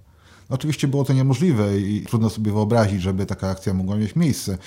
Oczywiście 0.53 0.89
było 0.89 1.05
to 1.05 1.13
niemożliwe 1.13 1.79
i 1.79 2.05
trudno 2.09 2.31
sobie 2.31 2.53
wyobrazić, 2.53 3.03
żeby 3.03 3.27
taka 3.27 3.49
akcja 3.49 3.75
mogła 3.75 3.97
mieć 3.97 4.17
miejsce. 4.17 4.59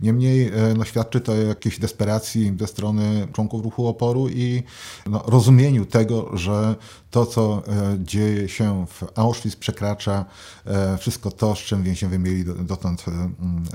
Niemniej 0.00 0.46
e, 0.46 0.74
no, 0.76 0.84
świadczy 0.84 1.20
to 1.20 1.32
o 1.32 1.36
jakiejś 1.36 1.78
desperacji 1.78 2.56
ze 2.60 2.66
strony 2.66 3.28
członków 3.32 3.64
ruchu 3.64 3.86
oporu 3.86 4.28
i 4.28 4.62
no, 5.06 5.22
rozumieniu 5.26 5.84
tego, 5.84 6.36
że 6.36 6.76
to, 7.10 7.26
co 7.26 7.62
e, 7.66 7.96
dzieje 7.98 8.48
się 8.48 8.86
w 8.86 9.04
Auschwitz, 9.14 9.56
przekracza 9.56 10.24
e, 10.66 10.98
wszystko 10.98 11.30
to, 11.30 11.54
z 11.54 11.58
czym 11.58 11.82
więźniowie 11.82 12.18
mieli 12.18 12.44
dotąd 12.44 13.04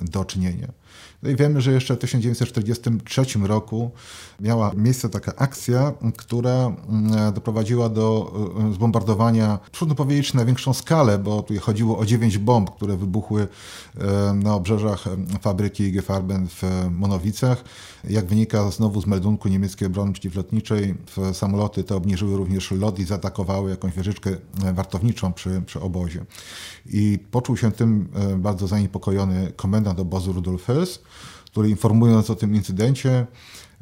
do 0.02 0.26
czynienia. 0.26 0.68
No 1.24 1.30
i 1.30 1.36
wiemy, 1.36 1.62
że 1.62 1.72
jeszcze 1.72 1.96
w 1.96 2.00
1943 2.00 3.26
roku 3.44 3.92
miała 4.40 4.72
miejsce 4.78 5.10
taka 5.10 5.36
akcja, 5.36 5.94
która 6.18 6.76
doprowadziła 7.34 7.90
do 7.90 8.34
e, 8.70 8.74
zbombardowania, 8.74 9.60
trudno 9.72 9.96
powiedzieć 9.96 10.34
na 10.34 10.46
większą 10.46 10.74
skalę, 10.74 11.20
bo 11.20 11.44
tu 11.44 11.54
chodziło 11.60 12.00
o 12.00 12.06
dziewięć 12.06 12.38
bomb, 12.38 12.76
które 12.76 12.98
wybuchły 12.98 13.48
e, 13.98 14.34
na 14.34 14.56
obrzeżach 14.56 15.08
e, 15.08 15.40
fabryki 15.40 15.84
IG 15.84 16.02
Farben 16.02 16.48
w 16.48 16.64
Monowicach. 16.92 17.64
Jak 18.10 18.26
wynika 18.26 18.72
znowu 18.72 19.02
z 19.02 19.08
meldunku 19.08 19.50
niemieckiej 19.50 19.88
obrony 19.88 20.14
przeciwlotniczej, 20.14 20.96
samoloty 21.34 21.84
te 21.84 21.96
obniżyły 21.96 22.38
również 22.38 22.72
lot 22.72 23.00
i 23.00 23.06
zaatakowały 23.24 23.70
jakąś 23.70 23.94
wieżyczkę 23.94 24.32
wartowniczą 24.74 25.34
przy, 25.34 25.62
przy 25.66 25.80
obozie. 25.80 26.26
I 26.86 27.20
poczuł 27.32 27.58
się 27.58 27.72
tym 27.72 28.10
bardzo 28.38 28.68
zaniepokojony 28.68 29.52
komendant 29.56 30.00
obozu 30.00 30.34
Rudolf 30.34 30.68
który 31.54 31.70
informując 31.70 32.30
o 32.30 32.36
tym 32.36 32.56
incydencie 32.56 33.28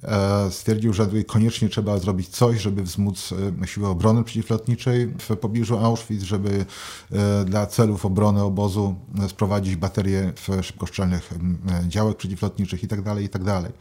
e, 0.04 0.52
stwierdził, 0.52 0.94
że 0.94 1.08
koniecznie 1.28 1.70
trzeba 1.70 1.98
zrobić 1.98 2.28
coś, 2.28 2.62
żeby 2.62 2.84
wzmóc 2.84 3.34
e, 3.64 3.68
siłę 3.68 3.90
obrony 3.90 4.24
przeciwlotniczej 4.24 5.08
w 5.08 5.38
pobliżu 5.38 5.78
Auschwitz, 5.78 6.24
żeby 6.24 6.66
e, 7.12 7.46
dla 7.46 7.66
celów 7.66 8.06
obrony 8.06 8.44
obozu 8.44 8.96
sprowadzić 9.28 9.76
baterie 9.76 10.34
w 10.36 10.66
szybkoszczelnych 10.66 11.30
działek 11.88 12.18
przeciwlotniczych 12.18 12.84
itd. 12.84 13.04
Tak 13.04 13.22
itd. 13.22 13.62
Tak 13.64 13.72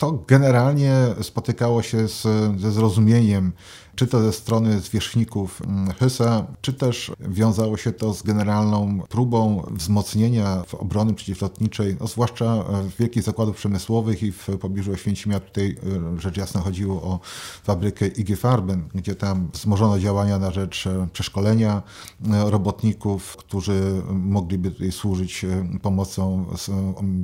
to 0.00 0.24
generalnie 0.26 0.94
spotykało 1.22 1.82
się 1.82 2.08
z, 2.08 2.22
ze 2.60 2.72
zrozumieniem 2.72 3.52
czy 3.94 4.06
to 4.06 4.20
ze 4.20 4.32
strony 4.32 4.80
zwierzchników 4.80 5.62
mm, 5.62 5.92
Hysa, 5.92 6.46
czy 6.60 6.72
też 6.72 7.12
wiązało 7.20 7.76
się 7.76 7.92
to 7.92 8.14
z 8.14 8.22
generalną 8.22 9.02
próbą 9.08 9.66
wzmocnienia 9.70 10.62
obrony 10.78 11.14
przeciwlotniczej, 11.14 11.96
no 12.00 12.06
zwłaszcza 12.06 12.62
w 12.62 12.96
wielkich 12.98 13.22
zakładów 13.22 13.56
przemysłowych 13.56 14.22
i 14.22 14.32
w 14.32 14.48
pobliżu 14.60 14.92
Oświęcimia. 14.92 15.40
Tutaj 15.40 15.76
e, 16.16 16.20
rzecz 16.20 16.36
jasna 16.36 16.60
chodziło 16.60 17.02
o 17.02 17.20
fabrykę 17.64 18.06
IG 18.06 18.38
Farben, 18.38 18.88
gdzie 18.94 19.14
tam 19.14 19.48
wzmożono 19.52 19.98
działania 19.98 20.38
na 20.38 20.50
rzecz 20.50 20.86
e, 20.86 21.08
przeszkolenia 21.12 21.82
e, 22.30 22.50
robotników, 22.50 23.36
którzy 23.36 24.02
mogliby 24.12 24.70
tutaj 24.70 24.92
służyć 24.92 25.46
pomocą 25.82 26.46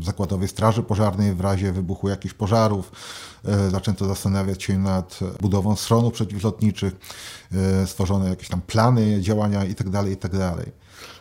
zakładowej 0.02 0.48
straży 0.48 0.82
pożarnej 0.82 1.34
w 1.34 1.40
razie 1.40 1.72
wybuchu 1.72 2.08
jakichś 2.08 2.34
pożarów. 2.34 2.92
Zaczęto 3.70 4.08
zastanawiać 4.08 4.62
się 4.62 4.78
nad 4.78 5.18
budową 5.40 5.76
schronów 5.76 6.12
przeciwlotniczych, 6.12 6.55
E, 7.52 7.86
stworzone 7.86 8.28
jakieś 8.28 8.48
tam 8.48 8.60
plany 8.60 9.20
działania 9.20 9.64
itd., 9.64 9.90
tak 9.92 10.06
itd. 10.08 10.54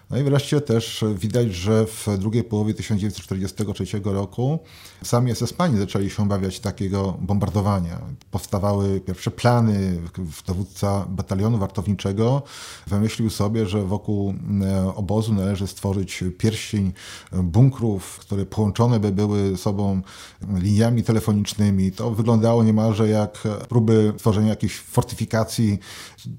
No 0.09 0.17
i 0.17 0.24
wreszcie 0.24 0.62
też 0.62 1.05
widać, 1.15 1.53
że 1.53 1.85
w 1.85 2.07
drugiej 2.17 2.43
połowie 2.43 2.74
1943 2.74 3.85
roku 4.03 4.59
sami 5.03 5.31
SS-mani 5.31 5.77
zaczęli 5.77 6.09
się 6.09 6.24
obawiać 6.24 6.59
takiego 6.59 7.17
bombardowania. 7.21 8.01
Powstawały 8.31 9.00
pierwsze 9.00 9.31
plany. 9.31 10.01
Dowódca 10.47 11.05
batalionu 11.09 11.57
wartowniczego 11.57 12.41
wymyślił 12.88 13.29
sobie, 13.29 13.65
że 13.65 13.83
wokół 13.83 14.33
e, 14.62 14.95
obozu 14.95 15.33
należy 15.33 15.67
stworzyć 15.67 16.24
pierścień 16.38 16.93
bunkrów, 17.31 18.17
które 18.19 18.45
połączone 18.45 19.00
by 19.00 19.12
były 19.12 19.57
sobą 19.57 20.01
liniami 20.53 21.03
telefonicznymi. 21.03 21.91
To 21.91 22.12
wyglądało 22.12 22.63
niemalże 22.63 23.09
jak 23.09 23.43
próby 23.69 24.13
tworzenia 24.17 24.50
jakichś 24.50 24.75
fortyfikacji, 24.75 25.79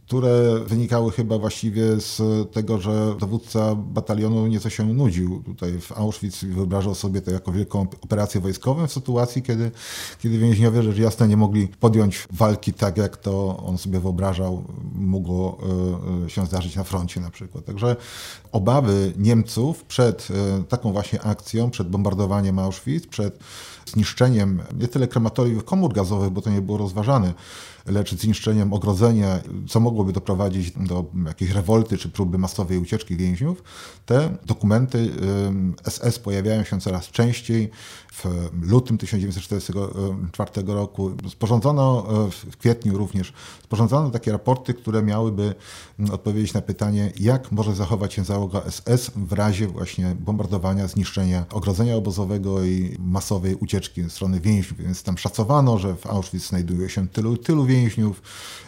które 0.06 0.60
wynikały 0.66 1.12
chyba 1.12 1.38
właściwie 1.38 2.00
z 2.00 2.22
tego, 2.52 2.80
że 2.80 3.14
dowódca 3.20 3.55
batalionu 3.74 4.46
nieco 4.46 4.70
się 4.70 4.84
nudził 4.84 5.42
tutaj 5.42 5.80
w 5.80 5.92
Auschwitz 5.92 6.42
i 6.42 6.46
wyobrażał 6.46 6.94
sobie 6.94 7.20
to 7.20 7.30
jako 7.30 7.52
wielką 7.52 7.86
operację 8.02 8.40
wojskową 8.40 8.86
w 8.86 8.92
sytuacji, 8.92 9.42
kiedy, 9.42 9.70
kiedy 10.22 10.38
więźniowie 10.38 10.82
rzecz 10.82 10.98
jasna 10.98 11.26
nie 11.26 11.36
mogli 11.36 11.68
podjąć 11.68 12.26
walki 12.30 12.72
tak, 12.72 12.96
jak 12.96 13.16
to 13.16 13.56
on 13.56 13.78
sobie 13.78 14.00
wyobrażał, 14.00 14.64
mogło 14.94 15.58
e, 16.22 16.26
e, 16.26 16.30
się 16.30 16.46
zdarzyć 16.46 16.76
na 16.76 16.84
froncie 16.84 17.20
na 17.20 17.30
przykład. 17.30 17.64
Także 17.64 17.96
obawy 18.52 19.12
Niemców 19.18 19.84
przed 19.84 20.28
e, 20.30 20.64
taką 20.64 20.92
właśnie 20.92 21.22
akcją, 21.22 21.70
przed 21.70 21.88
bombardowaniem 21.88 22.58
Auschwitz, 22.58 23.06
przed 23.06 23.38
zniszczeniem 23.86 24.62
nie 24.78 24.88
tyle 24.88 25.08
krematoriów 25.08 25.64
komór 25.64 25.92
gazowych, 25.92 26.30
bo 26.30 26.42
to 26.42 26.50
nie 26.50 26.60
było 26.60 26.78
rozważane, 26.78 27.34
lecz 27.86 28.14
zniszczeniem 28.14 28.72
ogrodzenia, 28.72 29.40
co 29.68 29.80
mogłoby 29.80 30.12
doprowadzić 30.12 30.70
do 30.70 31.04
jakiejś 31.26 31.50
rewolty 31.50 31.98
czy 31.98 32.08
próby 32.08 32.38
masowej 32.38 32.78
ucieczki 32.78 33.16
więźniów, 33.16 33.62
te 34.06 34.36
dokumenty 34.46 35.10
SS 35.88 36.18
pojawiają 36.18 36.64
się 36.64 36.80
coraz 36.80 37.06
częściej. 37.08 37.70
W 38.12 38.24
lutym 38.62 38.98
1944 38.98 40.50
roku 40.66 41.10
sporządzono, 41.28 42.06
e, 42.26 42.30
w 42.50 42.56
kwietniu 42.56 42.98
również, 42.98 43.32
sporządzono 43.64 44.10
takie 44.10 44.32
raporty, 44.32 44.74
które 44.74 45.02
miałyby 45.02 45.54
odpowiedzieć 46.12 46.54
na 46.54 46.62
pytanie, 46.62 47.12
jak 47.20 47.52
może 47.52 47.74
zachować 47.74 48.14
się 48.14 48.24
załoga 48.24 48.62
SS 48.70 49.10
w 49.16 49.32
razie 49.32 49.66
właśnie 49.66 50.16
bombardowania, 50.20 50.88
zniszczenia 50.88 51.44
ogrodzenia 51.52 51.96
obozowego 51.96 52.64
i 52.64 52.96
masowej 52.98 53.54
ucieczki 53.54 54.02
ze 54.02 54.10
strony 54.10 54.40
więźniów. 54.40 54.78
Więc 54.78 55.02
tam 55.02 55.18
szacowano, 55.18 55.78
że 55.78 55.96
w 55.96 56.06
Auschwitz 56.06 56.48
znajduje 56.48 56.88
się 56.88 57.08
tylu 57.08 57.36
tylu 57.36 57.64
więźniów, 57.64 57.75
więźniów. 57.76 58.22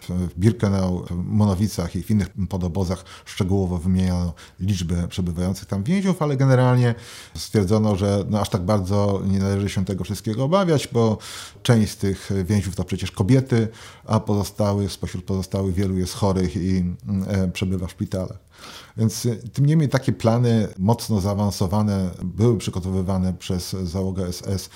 W 0.08 0.38
Birkenau, 0.38 1.04
Monowicach 1.10 1.96
i 1.96 2.02
w 2.02 2.10
innych 2.10 2.28
podobozach 2.48 3.04
szczegółowo 3.24 3.78
wymieniano 3.78 4.34
liczbę 4.60 5.08
przebywających 5.08 5.68
tam 5.68 5.84
więźniów, 5.84 6.22
ale 6.22 6.36
generalnie 6.36 6.94
stwierdzono, 7.36 7.96
że 7.96 8.24
no 8.30 8.40
aż 8.40 8.48
tak 8.48 8.62
bardzo 8.62 9.22
nie 9.26 9.38
należy 9.38 9.68
się 9.68 9.84
tego 9.84 10.04
wszystkiego 10.04 10.44
obawiać, 10.44 10.88
bo 10.92 11.18
część 11.62 11.92
z 11.92 11.96
tych 11.96 12.30
więźniów 12.44 12.76
to 12.76 12.84
przecież 12.84 13.10
kobiety, 13.10 13.68
a 14.06 14.20
pozostałych, 14.20 14.92
spośród 14.92 15.24
pozostałych 15.24 15.74
wielu 15.74 15.98
jest 15.98 16.14
chorych 16.14 16.56
i 16.56 16.84
e, 17.28 17.48
przebywa 17.48 17.86
w 17.86 17.90
szpitalach. 17.90 18.38
Więc 18.96 19.26
e, 19.26 19.36
tym 19.36 19.66
niemniej 19.66 19.88
takie 19.88 20.12
plany 20.12 20.68
mocno 20.78 21.20
zaawansowane 21.20 22.10
były 22.22 22.58
przygotowywane 22.58 23.32
przez 23.32 23.70
załogę 23.70 24.32
SS 24.32 24.70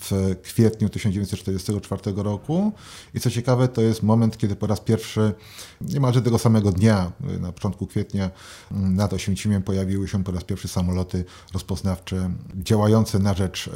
w 0.00 0.36
kwietniu 0.42 0.88
1944 0.88 2.02
roku. 2.16 2.72
I 3.14 3.20
co 3.20 3.30
ciekawe, 3.30 3.68
to 3.74 3.80
jest 3.80 4.02
moment, 4.02 4.38
kiedy 4.38 4.56
po 4.56 4.66
raz 4.66 4.80
pierwszy, 4.80 5.34
niemalże 5.80 6.22
tego 6.22 6.38
samego 6.38 6.72
dnia, 6.72 7.12
na 7.40 7.52
początku 7.52 7.86
kwietnia, 7.86 8.30
nad 8.70 9.12
Oświęcimiem 9.12 9.62
pojawiły 9.62 10.08
się 10.08 10.24
po 10.24 10.32
raz 10.32 10.44
pierwszy 10.44 10.68
samoloty 10.68 11.24
rozpoznawcze 11.52 12.30
działające 12.54 13.18
na 13.18 13.34
rzecz 13.34 13.70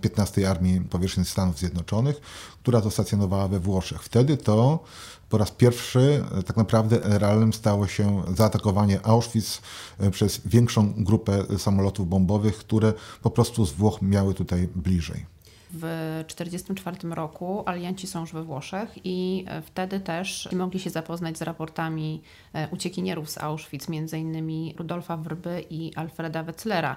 15 0.00 0.50
Armii 0.50 0.80
Powierzchni 0.80 1.24
Stanów 1.24 1.58
Zjednoczonych, 1.58 2.20
która 2.62 2.80
to 2.80 2.90
stacjonowała 2.90 3.48
we 3.48 3.60
Włoszech. 3.60 4.02
Wtedy 4.02 4.36
to 4.36 4.84
po 5.30 5.38
raz 5.38 5.50
pierwszy 5.50 6.24
tak 6.46 6.56
naprawdę 6.56 7.00
realnym 7.02 7.52
stało 7.52 7.86
się 7.86 8.22
zaatakowanie 8.36 9.06
Auschwitz 9.06 9.60
e, 9.98 10.10
przez 10.10 10.40
większą 10.44 10.92
grupę 10.96 11.44
samolotów 11.58 12.08
bombowych, 12.08 12.58
które 12.58 12.92
po 13.22 13.30
prostu 13.30 13.66
z 13.66 13.72
Włoch 13.72 14.02
miały 14.02 14.34
tutaj 14.34 14.68
bliżej. 14.76 15.26
W 15.72 15.80
1944 16.26 17.14
roku 17.14 17.62
alianci 17.66 18.06
są 18.06 18.20
już 18.20 18.32
we 18.32 18.42
Włoszech 18.42 18.98
i 19.04 19.44
e, 19.48 19.62
wtedy 19.62 20.00
też 20.00 20.48
mogli 20.52 20.80
się 20.80 20.90
zapoznać 20.90 21.38
z 21.38 21.42
raportami 21.42 22.22
e, 22.52 22.68
uciekinierów 22.68 23.30
z 23.30 23.38
Auschwitz, 23.38 23.88
m.in. 23.88 24.72
Rudolfa 24.76 25.16
Wrby 25.16 25.64
i 25.70 25.94
Alfreda 25.94 26.42
Wetzlera. 26.42 26.96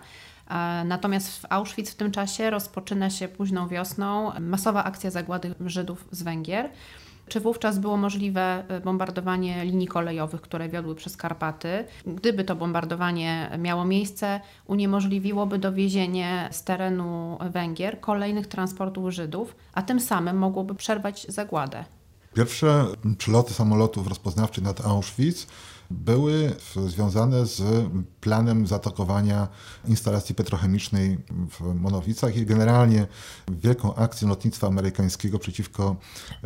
Natomiast 0.85 1.41
w 1.41 1.45
Auschwitz 1.49 1.91
w 1.91 1.95
tym 1.95 2.11
czasie 2.11 2.49
rozpoczyna 2.49 3.09
się 3.09 3.27
późną 3.27 3.67
wiosną 3.67 4.31
masowa 4.39 4.83
akcja 4.83 5.11
zagłady 5.11 5.55
Żydów 5.65 6.07
z 6.11 6.23
Węgier. 6.23 6.69
Czy 7.33 7.39
wówczas 7.39 7.79
było 7.79 7.97
możliwe 7.97 8.63
e, 8.67 8.81
bombardowanie 8.81 9.65
linii 9.65 9.87
kolejowych, 9.87 10.41
które 10.41 10.69
wiodły 10.69 10.95
przez 10.95 11.17
Karpaty? 11.17 11.85
Gdyby 12.05 12.43
to 12.43 12.55
bombardowanie 12.55 13.57
miało 13.59 13.85
miejsce, 13.85 14.41
uniemożliwiłoby 14.65 15.57
dowiezienie 15.57 16.49
z 16.51 16.63
terenu 16.63 17.37
Węgier 17.49 17.99
kolejnych 17.99 18.47
transportów 18.47 19.13
Żydów, 19.13 19.55
a 19.73 19.81
tym 19.81 19.99
samym 19.99 20.37
mogłoby 20.37 20.75
przerwać 20.75 21.25
zagładę. 21.29 21.85
Pierwsze 22.33 22.85
przyloty 23.17 23.53
samolotów 23.53 24.07
rozpoznawczych 24.07 24.63
nad 24.63 24.85
Auschwitz 24.85 25.47
były 25.91 26.55
związane 26.87 27.45
z 27.45 27.87
planem 28.21 28.67
zaatakowania 28.67 29.47
instalacji 29.87 30.35
petrochemicznej 30.35 31.17
w 31.49 31.75
Monowicach 31.75 32.37
i 32.37 32.45
generalnie 32.45 33.07
wielką 33.51 33.95
akcją 33.95 34.27
lotnictwa 34.29 34.67
amerykańskiego 34.67 35.39
przeciwko 35.39 35.95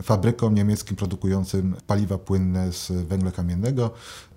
fabrykom 0.03 0.55
niemieckim 0.55 0.95
produkującym 0.95 1.75
paliwa 1.87 2.17
płynne 2.17 2.71
z 2.71 2.91
węgla 2.91 3.31
kamiennego. 3.31 3.91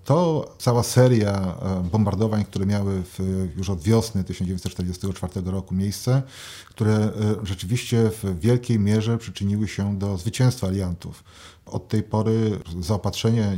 To 0.05 0.51
cała 0.57 0.83
seria 0.83 1.55
e, 1.61 1.83
bombardowań, 1.91 2.45
które 2.45 2.65
miały 2.65 3.03
w, 3.03 3.47
już 3.57 3.69
od 3.69 3.81
wiosny 3.81 4.23
1944 4.23 5.51
roku 5.51 5.75
miejsce, 5.75 6.21
które 6.69 6.93
e, 6.93 7.11
rzeczywiście 7.43 8.09
w 8.09 8.39
wielkiej 8.39 8.79
mierze 8.79 9.17
przyczyniły 9.17 9.67
się 9.67 9.99
do 9.99 10.17
zwycięstwa 10.17 10.67
aliantów. 10.67 11.23
Od 11.71 11.87
tej 11.87 12.03
pory 12.03 12.59
zaopatrzenie 12.79 13.57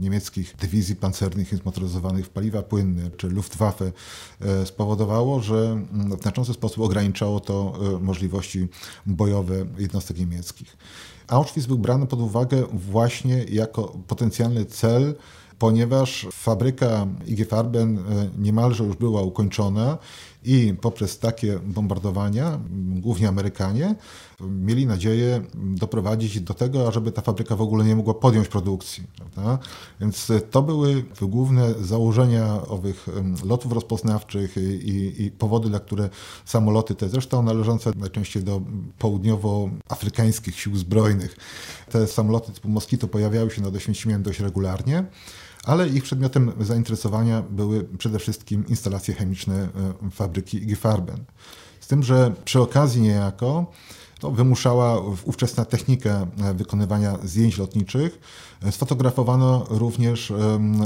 niemieckich 0.00 0.56
dywizji 0.56 0.96
pancernych 0.96 1.52
i 1.52 1.56
zmotoryzowanych 1.56 2.26
w 2.26 2.30
paliwa 2.30 2.62
płynne 2.62 3.10
czy 3.16 3.28
Luftwaffe 3.28 3.92
e, 4.40 4.66
spowodowało, 4.66 5.40
że 5.40 5.82
w 6.18 6.22
znaczący 6.22 6.52
sposób 6.52 6.84
ograniczało 6.84 7.40
to 7.40 7.78
możliwości 8.00 8.68
bojowe 9.06 9.66
jednostek 9.78 10.18
niemieckich. 10.18 10.76
Auschwitz 11.28 11.66
był 11.66 11.78
brany 11.78 12.06
pod 12.06 12.20
uwagę 12.20 12.64
właśnie 12.72 13.44
jako 13.44 13.98
potencjalny 14.06 14.64
cel 14.64 15.14
ponieważ 15.62 16.26
fabryka 16.32 17.06
IG 17.26 17.48
Farben 17.48 17.98
e, 17.98 18.02
niemalże 18.38 18.84
już 18.84 18.96
była 18.96 19.22
ukończona 19.22 19.98
i 20.44 20.74
poprzez 20.80 21.18
takie 21.18 21.58
bombardowania, 21.58 22.60
głównie 23.00 23.28
Amerykanie, 23.28 23.94
mieli 24.40 24.86
nadzieję 24.86 25.42
doprowadzić 25.54 26.40
do 26.40 26.54
tego, 26.54 26.88
ażeby 26.88 27.12
ta 27.12 27.22
fabryka 27.22 27.56
w 27.56 27.62
ogóle 27.62 27.84
nie 27.84 27.96
mogła 27.96 28.14
podjąć 28.14 28.48
produkcji. 28.48 29.04
Prawda? 29.16 29.58
Więc 30.00 30.32
to 30.50 30.62
były 30.62 31.04
główne 31.22 31.74
założenia 31.74 32.62
owych 32.68 33.06
lotów 33.44 33.72
rozpoznawczych 33.72 34.56
i, 34.56 35.22
i, 35.22 35.30
powody, 35.30 35.68
dla 35.68 35.80
które 35.80 36.08
samoloty 36.44 36.94
te, 36.94 37.08
zresztą 37.08 37.42
należące 37.42 37.92
najczęściej 37.96 38.42
do 38.42 38.60
południowoafrykańskich 38.98 40.60
sił 40.60 40.76
zbrojnych, 40.76 41.36
te 41.90 42.06
samoloty 42.06 42.52
typu 42.52 42.68
Moskito 42.68 43.08
pojawiały 43.08 43.50
się 43.50 43.62
nad 43.62 43.76
Oświęcimiem 43.76 44.22
dość 44.22 44.40
regularnie 44.40 45.04
ale 45.64 45.88
ich 45.88 46.02
przedmiotem 46.02 46.52
zainteresowania 46.60 47.42
były 47.50 47.84
przede 47.98 48.18
wszystkim 48.18 48.66
instalacje 48.68 49.14
chemiczne 49.14 49.68
e, 50.04 50.10
fabryki 50.10 50.56
IG 50.56 50.78
Farben. 50.78 51.24
Z 51.80 51.86
tym, 51.86 52.02
że 52.02 52.32
przy 52.44 52.60
okazji 52.60 53.02
niejako 53.02 53.66
to 54.20 54.30
wymuszała 54.30 55.00
ówczesna 55.24 55.64
technika 55.64 56.26
e, 56.42 56.54
wykonywania 56.54 57.18
zdjęć 57.24 57.58
lotniczych. 57.58 58.20
E, 58.62 58.72
sfotografowano 58.72 59.66
również 59.70 60.32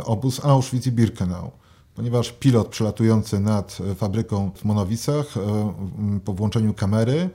obóz 0.04 0.44
Auschwitz 0.44 0.86
i 0.86 0.92
Birkenau 0.92 1.50
ponieważ 1.94 2.32
pilot 2.32 2.68
przelatujący 2.68 3.40
nad 3.40 3.78
fabryką 3.96 4.50
w 4.54 4.64
Monowicach 4.64 5.26
po 6.24 6.32
włączeniu 6.32 6.74
kamery 6.74 7.30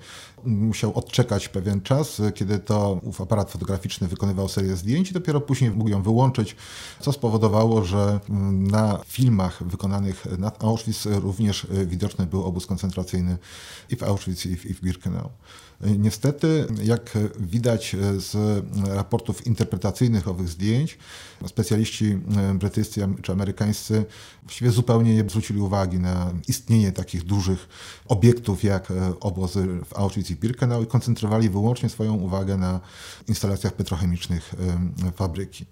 musiał 0.46 0.94
odczekać 0.98 1.50
pewien 1.50 1.82
czas, 1.82 2.22
kiedy 2.36 2.60
to 2.60 3.00
ów 3.04 3.22
aparat 3.22 3.52
fotograficzny 3.52 4.08
wykonywał 4.08 4.50
serię 4.50 4.76
zdjęć 4.76 5.12
i 5.12 5.14
dopiero 5.14 5.42
później 5.42 5.72
mógł 5.72 5.90
ją 5.90 6.04
wyłączyć, 6.04 6.56
co 7.00 7.12
spowodowało, 7.12 7.84
że 7.84 8.20
na 8.50 9.00
filmach 9.08 9.64
wykonanych 9.64 10.26
nad 10.38 10.64
Auschwitz 10.64 11.06
również 11.06 11.68
widoczny 11.86 12.26
był 12.26 12.44
obóz 12.44 12.66
koncentracyjny 12.66 13.38
i 13.90 13.96
w 13.96 14.04
Auschwitz 14.04 14.46
i 14.46 14.58
w, 14.58 14.66
i 14.66 14.74
w 14.74 14.82
Birkenau. 14.82 15.30
Niestety, 15.98 16.68
jak 16.84 17.18
widać 17.40 17.96
z 18.18 18.64
raportów 18.88 19.48
interpretacyjnych 19.48 20.28
owych 20.28 20.50
zdjęć, 20.50 20.98
specjaliści 21.48 22.20
brytyjscy 22.56 23.08
czy 23.22 23.32
amerykańscy 23.32 24.06
właściwie 24.44 24.72
zupełnie 24.72 25.16
nie 25.16 25.30
zwrócili 25.30 25.60
uwagi 25.60 26.00
na 26.00 26.34
istnienie 26.48 26.92
takich 26.92 27.24
dużych 27.24 27.68
obiektów 28.08 28.64
jak 28.64 28.94
obozy 29.20 29.68
w 29.86 29.94
Auschwitz 29.94 30.31
i 30.32 30.36
Birkenau 30.36 30.84
i 30.84 30.88
koncentrowali 30.88 31.50
wyłącznie 31.50 31.90
swoją 31.90 32.14
uwagę 32.14 32.58
na 32.58 32.80
instalacjach 33.28 33.74
petrochemicznych 33.74 34.56
fabryki. 35.16 35.66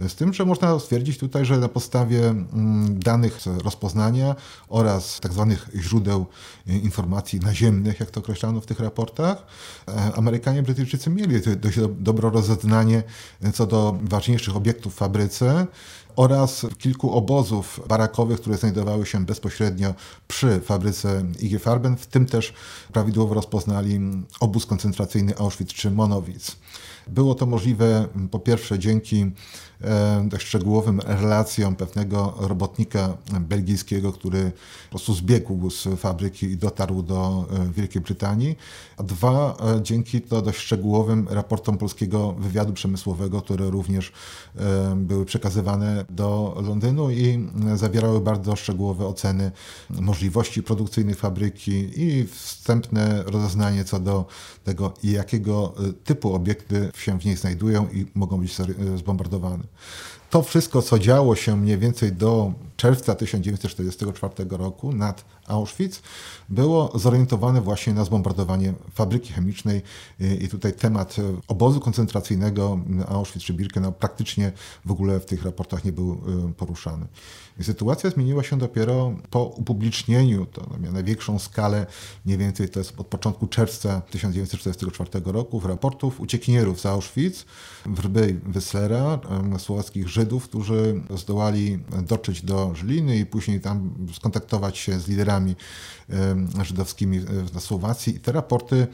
Z 0.00 0.14
tym, 0.14 0.34
że 0.34 0.44
można 0.44 0.78
stwierdzić 0.78 1.18
tutaj, 1.18 1.44
że 1.44 1.58
na 1.58 1.68
podstawie 1.68 2.34
danych 2.90 3.40
z 3.40 3.46
rozpoznania 3.46 4.34
oraz 4.68 5.20
tak 5.20 5.32
zwanych 5.32 5.68
źródeł 5.74 6.26
informacji 6.66 7.40
naziemnych, 7.40 8.00
jak 8.00 8.10
to 8.10 8.20
określano 8.20 8.60
w 8.60 8.66
tych 8.66 8.80
raportach, 8.80 9.46
E, 9.88 10.14
Amerykanie, 10.16 10.62
Brytyjczycy 10.62 11.10
mieli 11.10 11.40
dość 11.56 11.78
dobre 11.98 12.30
rozeznanie 12.30 13.02
co 13.54 13.66
do 13.66 13.98
ważniejszych 14.02 14.56
obiektów 14.56 14.94
w 14.94 14.96
fabryce 14.96 15.66
oraz 16.16 16.66
kilku 16.78 17.12
obozów 17.12 17.80
barakowych, 17.88 18.40
które 18.40 18.56
znajdowały 18.56 19.06
się 19.06 19.24
bezpośrednio 19.26 19.94
przy 20.28 20.60
fabryce 20.60 21.24
IG 21.40 21.62
Farben, 21.62 21.96
w 21.96 22.06
tym 22.06 22.26
też 22.26 22.52
prawidłowo 22.92 23.34
rozpoznali 23.34 24.00
obóz 24.40 24.66
koncentracyjny 24.66 25.38
Auschwitz 25.38 25.74
czy 25.74 25.90
Monowitz. 25.90 26.56
Było 27.08 27.34
to 27.34 27.46
możliwe 27.46 28.08
po 28.30 28.38
pierwsze 28.38 28.78
dzięki 28.78 29.30
e, 29.84 30.38
szczegółowym 30.38 31.00
relacjom 31.00 31.76
pewnego 31.76 32.34
robotnika 32.38 33.16
belgijskiego, 33.40 34.12
który 34.12 34.52
po 34.84 34.90
prostu 34.90 35.14
zbiegł 35.14 35.70
z 35.70 35.88
fabryki 35.96 36.46
i 36.46 36.56
dotarł 36.56 37.02
do 37.02 37.44
e, 37.50 37.72
Wielkiej 37.72 38.02
Brytanii, 38.02 38.56
a 38.96 39.02
dwa 39.02 39.56
e, 39.76 39.82
dzięki 39.82 40.20
to 40.20 40.42
dość 40.42 40.58
szczegółowym 40.58 41.28
raportom 41.30 41.78
polskiego 41.78 42.32
wywiadu 42.32 42.72
przemysłowego, 42.72 43.42
które 43.42 43.70
również 43.70 44.12
były 44.96 45.24
przekazywane 45.24 46.04
do 46.10 46.60
Londynu 46.66 47.10
i 47.10 47.48
zawierały 47.74 48.20
bardzo 48.20 48.56
szczegółowe 48.56 49.06
oceny 49.06 49.50
możliwości 49.90 50.62
produkcyjnych 50.62 51.18
fabryki 51.18 52.00
i 52.02 52.26
wstępne 52.26 53.22
rozeznanie 53.22 53.84
co 53.84 54.00
do 54.00 54.26
tego, 54.64 54.94
jakiego 55.02 55.74
typu 56.04 56.34
obiekty 56.34 56.91
się 56.96 57.18
w 57.18 57.24
niej 57.24 57.36
znajdują 57.36 57.88
i 57.88 58.06
mogą 58.14 58.40
być 58.40 58.56
zbombardowane. 58.96 59.64
To 60.32 60.42
wszystko, 60.42 60.82
co 60.82 60.98
działo 60.98 61.36
się 61.36 61.56
mniej 61.56 61.78
więcej 61.78 62.12
do 62.12 62.52
czerwca 62.76 63.14
1944 63.14 64.34
roku 64.50 64.92
nad 64.92 65.24
Auschwitz, 65.46 66.02
było 66.48 66.92
zorientowane 66.98 67.60
właśnie 67.60 67.94
na 67.94 68.04
zbombardowanie 68.04 68.74
fabryki 68.94 69.32
chemicznej 69.32 69.82
i 70.40 70.48
tutaj 70.48 70.72
temat 70.72 71.16
obozu 71.48 71.80
koncentracyjnego 71.80 72.78
Auschwitz 73.08 73.44
czy 73.44 73.52
Birkenau 73.52 73.92
praktycznie 73.92 74.52
w 74.84 74.90
ogóle 74.90 75.20
w 75.20 75.24
tych 75.24 75.44
raportach 75.44 75.84
nie 75.84 75.92
był 75.92 76.20
y, 76.50 76.54
poruszany. 76.54 77.06
Sytuacja 77.62 78.10
zmieniła 78.10 78.42
się 78.42 78.58
dopiero 78.58 79.14
po 79.30 79.44
upublicznieniu, 79.44 80.46
to 80.46 80.66
na 80.80 80.92
największą 80.92 81.38
skalę, 81.38 81.86
mniej 82.24 82.38
więcej 82.38 82.68
to 82.68 82.80
jest 82.80 83.00
od 83.00 83.06
początku 83.06 83.46
czerwca 83.46 84.00
1944 84.00 85.10
roku, 85.24 85.60
raportów 85.60 86.20
uciekinierów 86.20 86.80
z 86.80 86.86
Auschwitz, 86.86 87.46
Wrby 87.86 88.40
Wysslera, 88.46 89.18
słowackich 89.58 90.08
Żydów, 90.08 90.21
którzy 90.44 91.02
zdołali 91.16 91.78
dotrzeć 92.02 92.42
do 92.42 92.74
Żliny 92.74 93.16
i 93.16 93.26
później 93.26 93.60
tam 93.60 93.94
skontaktować 94.12 94.78
się 94.78 95.00
z 95.00 95.08
liderami 95.08 95.56
żydowskimi 96.62 97.20
na 97.54 97.60
Słowacji. 97.60 98.16
I 98.16 98.20
te 98.20 98.32
raporty 98.32 98.86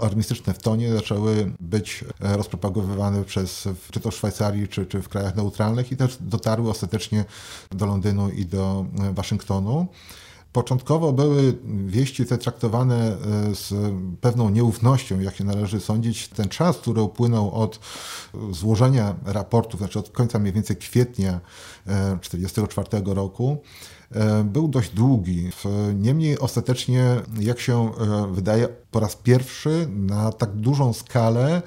armistyczne 0.00 0.54
w 0.54 0.58
tonie 0.58 0.92
zaczęły 0.92 1.52
być 1.60 2.04
e, 2.20 2.36
rozpropagowywane 2.36 3.24
przez 3.24 3.68
czy 3.90 4.00
to 4.00 4.10
w 4.10 4.14
Szwajcarii, 4.14 4.68
czy, 4.68 4.86
czy 4.86 5.02
w 5.02 5.08
krajach 5.08 5.36
neutralnych 5.36 5.92
i 5.92 5.96
też 5.96 6.16
dotarły 6.20 6.70
ostatecznie 6.70 7.24
do 7.70 7.86
Londynu 7.86 8.30
i 8.30 8.46
do 8.46 8.86
e, 9.02 9.12
Waszyngtonu. 9.12 9.86
Początkowo 10.54 11.12
były 11.12 11.58
wieści 11.86 12.26
te 12.26 12.38
traktowane 12.38 12.96
e, 12.96 13.16
z 13.54 13.74
pewną 14.20 14.50
nieufnością, 14.50 15.20
jak 15.20 15.36
się 15.36 15.44
należy 15.44 15.80
sądzić. 15.80 16.28
Ten 16.28 16.48
czas, 16.48 16.78
który 16.78 17.02
upłynął 17.02 17.50
od 17.54 17.80
złożenia 18.50 19.14
raportów, 19.24 19.80
znaczy 19.80 19.98
od 19.98 20.10
końca 20.10 20.38
mniej 20.38 20.52
więcej 20.52 20.76
kwietnia 20.76 21.40
1944 21.84 23.14
roku, 23.14 23.58
E, 24.03 24.03
był 24.44 24.68
dość 24.68 24.90
długi. 24.90 25.50
Niemniej 25.94 26.38
ostatecznie, 26.38 27.22
jak 27.40 27.60
się 27.60 27.90
e, 28.00 28.32
wydaje, 28.32 28.68
po 28.90 29.00
raz 29.00 29.16
pierwszy 29.16 29.88
na 29.90 30.32
tak 30.32 30.52
dużą 30.52 30.92
skalę 30.92 31.62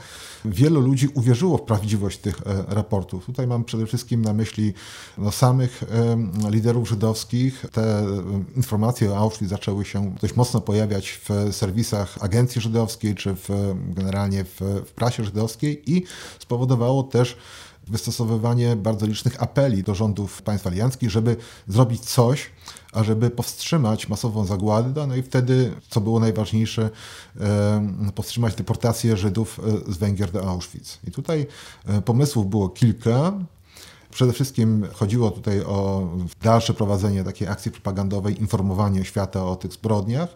wielu 0.46 0.82
ludzi 0.82 1.08
uwierzyło 1.14 1.58
w 1.58 1.62
prawdziwość 1.62 2.18
tych 2.18 2.42
e, 2.46 2.76
raportów. 2.76 3.26
Tutaj 3.26 3.48
mam 3.48 3.64
przede 3.64 3.86
wszystkim 3.86 4.22
na 4.22 4.34
myśli 4.34 4.74
no, 5.18 5.32
samych 5.32 5.84
liderów 6.50 6.90
żydowskich. 6.90 7.66
Te 7.72 8.06
informacje 8.56 9.12
o 9.12 9.18
Auschwitz 9.18 9.50
zaczęły 9.50 9.86
się 9.86 10.16
dość 10.22 10.36
mocno 10.36 10.62
pojawiać 10.62 11.10
w 11.10 11.54
serwisach 11.56 12.18
agencji 12.22 12.62
żydowskiej, 12.62 13.16
czy 13.16 13.36
w, 13.36 13.76
generalnie 13.96 14.44
w, 14.44 14.62
w 14.86 14.92
prasie 14.92 15.24
żydowskiej 15.24 15.92
i 15.92 16.04
spowodowało 16.40 17.04
też 17.04 17.38
wystosowywanie 17.90 18.76
bardzo 18.76 19.06
licznych 19.06 19.44
apeli 19.44 19.84
do 19.84 19.96
rządów 19.96 20.42
państw 20.42 20.68
alianckich, 20.68 21.10
żeby 21.10 21.36
zrobić 21.68 22.02
coś, 22.02 22.50
ażeby 22.94 23.30
powstrzymać 23.30 24.10
masową 24.10 24.46
zagładę, 24.46 25.08
no 25.08 25.16
i 25.16 25.24
wtedy, 25.24 25.72
co 25.90 26.02
było 26.02 26.20
najważniejsze, 26.20 26.90
powstrzymać 28.16 28.56
deportację 28.56 29.18
Żydów 29.18 29.60
e, 29.88 29.94
z 29.94 29.98
Węgier 29.98 30.32
do 30.32 30.50
Auschwitz. 30.50 31.00
I 31.08 31.12
tutaj 31.12 31.48
e, 31.86 32.02
pomysłów 32.02 32.50
było 32.50 32.70
kilka. 32.70 33.34
Przede 34.12 34.34
wszystkim 34.34 34.88
chodziło 34.94 35.32
tutaj 35.32 35.62
o 35.62 36.10
dalsze 36.42 36.74
prowadzenie 36.74 37.24
takiej 37.24 37.48
akcji 37.48 37.72
propagandowej, 37.72 38.40
informowanie 38.42 39.06
świata 39.06 39.46
o 39.46 39.56
tych 39.56 39.74
zbrodniach. 39.74 40.30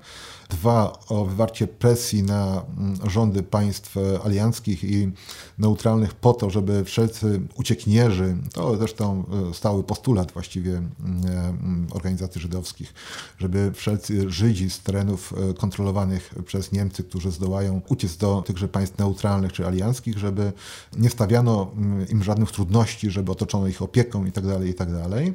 Dwa, 0.52 1.00
o 1.10 1.26
wywarcie 1.26 1.68
presji 1.68 2.24
na 2.24 2.64
mm, 2.78 3.10
rządy 3.10 3.44
państw 3.44 3.96
alianckich 4.24 4.84
i 4.84 5.12
neutralnych 5.58 6.14
po 6.14 6.34
to, 6.34 6.50
żeby 6.50 6.84
wszelcy 6.84 7.42
uciekinierzy, 7.56 8.38
to 8.54 8.78
zresztą 8.78 9.24
e, 9.50 9.54
stały 9.54 9.84
postulat 9.84 10.32
właściwie 10.32 10.72
mm, 10.72 10.90
mm, 11.26 11.88
organizacji 11.92 12.42
żydowskich, 12.42 12.94
żeby 13.38 13.72
wszelcy 13.76 14.32
Żydzi 14.32 14.70
z 14.70 14.80
terenów 14.80 15.34
e, 15.34 15.54
kontrolowanych 15.54 16.36
przez 16.46 16.72
Niemcy, 16.72 17.04
którzy 17.04 17.32
zdołają 17.32 17.82
uciec 17.88 18.18
do 18.18 18.44
tychże 18.46 18.68
państw 18.68 18.98
neutralnych 18.98 19.54
czy 19.54 19.68
alianckich, 19.68 20.18
żeby 20.18 20.54
nie 20.98 21.10
stawiano 21.10 21.72
im 22.10 22.24
żadnych 22.24 22.52
trudności, 22.52 23.12
żeby 23.12 23.32
otoczono 23.32 23.68
ich 23.68 23.82
opieką 23.82 24.26
itd., 24.26 24.54
tak 24.54 24.68
itd. 24.68 25.06
Tak 25.10 25.34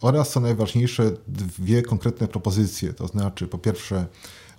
Oraz 0.00 0.30
co 0.30 0.40
najważniejsze, 0.40 1.10
dwie 1.28 1.82
konkretne 1.82 2.28
propozycje, 2.28 2.94
to 2.94 3.06
znaczy 3.06 3.46
po 3.48 3.58
pierwsze 3.58 4.06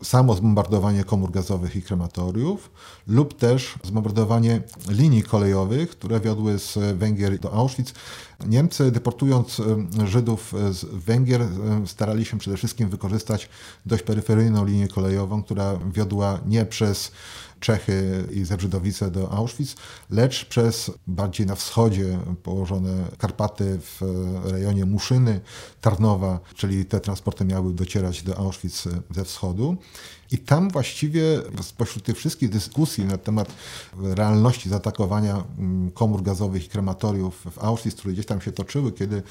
samo 0.04 0.36
zbombardowanie 0.36 1.04
komór 1.04 1.32
gazowych 1.32 1.76
i 1.76 1.82
krematoriów 1.82 2.72
lub 3.08 3.34
też 3.38 3.76
zbombardowanie 3.84 4.62
linii 4.90 5.24
kolejowych, 5.24 5.90
które 5.90 6.20
wiodły 6.20 6.60
z 6.60 6.98
Węgier 6.98 7.40
do 7.40 7.54
Auschwitz. 7.54 7.94
Niemcy 8.48 8.92
deportując 8.92 9.62
Żydów 10.06 10.54
z 10.72 10.86
Węgier 10.86 11.42
starali 11.86 12.26
się 12.26 12.38
przede 12.38 12.58
wszystkim 12.58 12.90
wykorzystać 12.90 13.50
dość 13.86 14.04
peryferyjną 14.04 14.66
linię 14.66 14.88
kolejową, 14.88 15.44
która 15.44 15.80
wiodła 15.94 16.40
nie 16.46 16.66
przez 16.66 17.12
Czechy 17.60 18.28
i 18.32 18.46
Zebrzydowice 18.46 19.12
do 19.12 19.32
Auschwitz, 19.32 19.76
lecz 20.10 20.46
przez 20.46 20.92
bardziej 21.08 21.48
na 21.48 21.56
wschodzie 21.56 22.20
położone 22.44 23.06
Karpaty 23.18 23.80
w 23.82 24.02
rejonie 24.46 24.86
Muszyny, 24.86 25.42
Tarnowa, 25.82 26.40
czyli 26.56 26.86
te 26.86 27.00
transporty 27.00 27.46
miały 27.46 27.74
docierać 27.74 28.24
do 28.24 28.38
Auschwitz 28.38 28.84
ze 29.12 29.26
wschodu. 29.26 29.78
I 30.32 30.38
tam 30.38 30.70
właściwie 30.70 31.22
spośród 31.62 32.04
tych 32.04 32.18
wszystkich 32.18 32.50
dyskusji 32.50 33.06
na 33.06 33.18
temat 33.18 33.52
realności 33.98 34.70
zaatakowania 34.70 35.44
mm, 35.58 35.92
komór 35.92 36.24
gazowych 36.24 36.66
i 36.66 36.70
krematoriów 36.70 37.46
w 37.52 37.64
Auschwitz, 37.64 37.96
które 37.96 38.14
gdzieś 38.14 38.26
tam 38.26 38.42
się 38.42 38.52
toczyły, 38.52 38.92
kiedy 38.92 39.24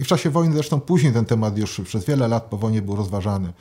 i 0.00 0.04
w 0.04 0.06
czasie 0.06 0.30
wojny, 0.30 0.54
zresztą 0.54 0.80
później 0.80 1.12
ten 1.12 1.24
temat 1.24 1.58
już 1.58 1.80
przez 1.80 2.04
wiele 2.04 2.28
lat 2.28 2.44
po 2.44 2.56
wojnie 2.56 2.82
był 2.82 2.96
rozważany, 2.96 3.52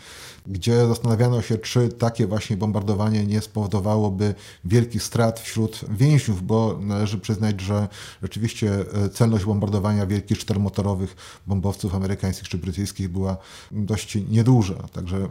gdzie 0.47 0.87
zastanawiano 0.87 1.41
się, 1.41 1.57
czy 1.57 1.89
takie 1.89 2.27
właśnie 2.27 2.57
bombardowanie 2.57 3.25
nie 3.25 3.41
spowodowałoby 3.41 4.35
wielkich 4.65 5.03
strat 5.03 5.39
wśród 5.39 5.85
więźniów, 5.89 6.45
bo 6.45 6.79
należy 6.81 7.19
przyznać, 7.19 7.61
że 7.61 7.87
rzeczywiście 8.21 8.85
e, 9.05 9.09
celność 9.09 9.45
bombardowania 9.45 10.05
wielkich 10.05 10.39
czteromotorowych 10.39 11.15
bombowców 11.47 11.95
amerykańskich 11.95 12.49
czy 12.49 12.57
brytyjskich 12.57 13.09
była 13.09 13.37
dość 13.71 14.17
nieduża. 14.29 14.75
Także 14.93 15.17
e, 15.17 15.29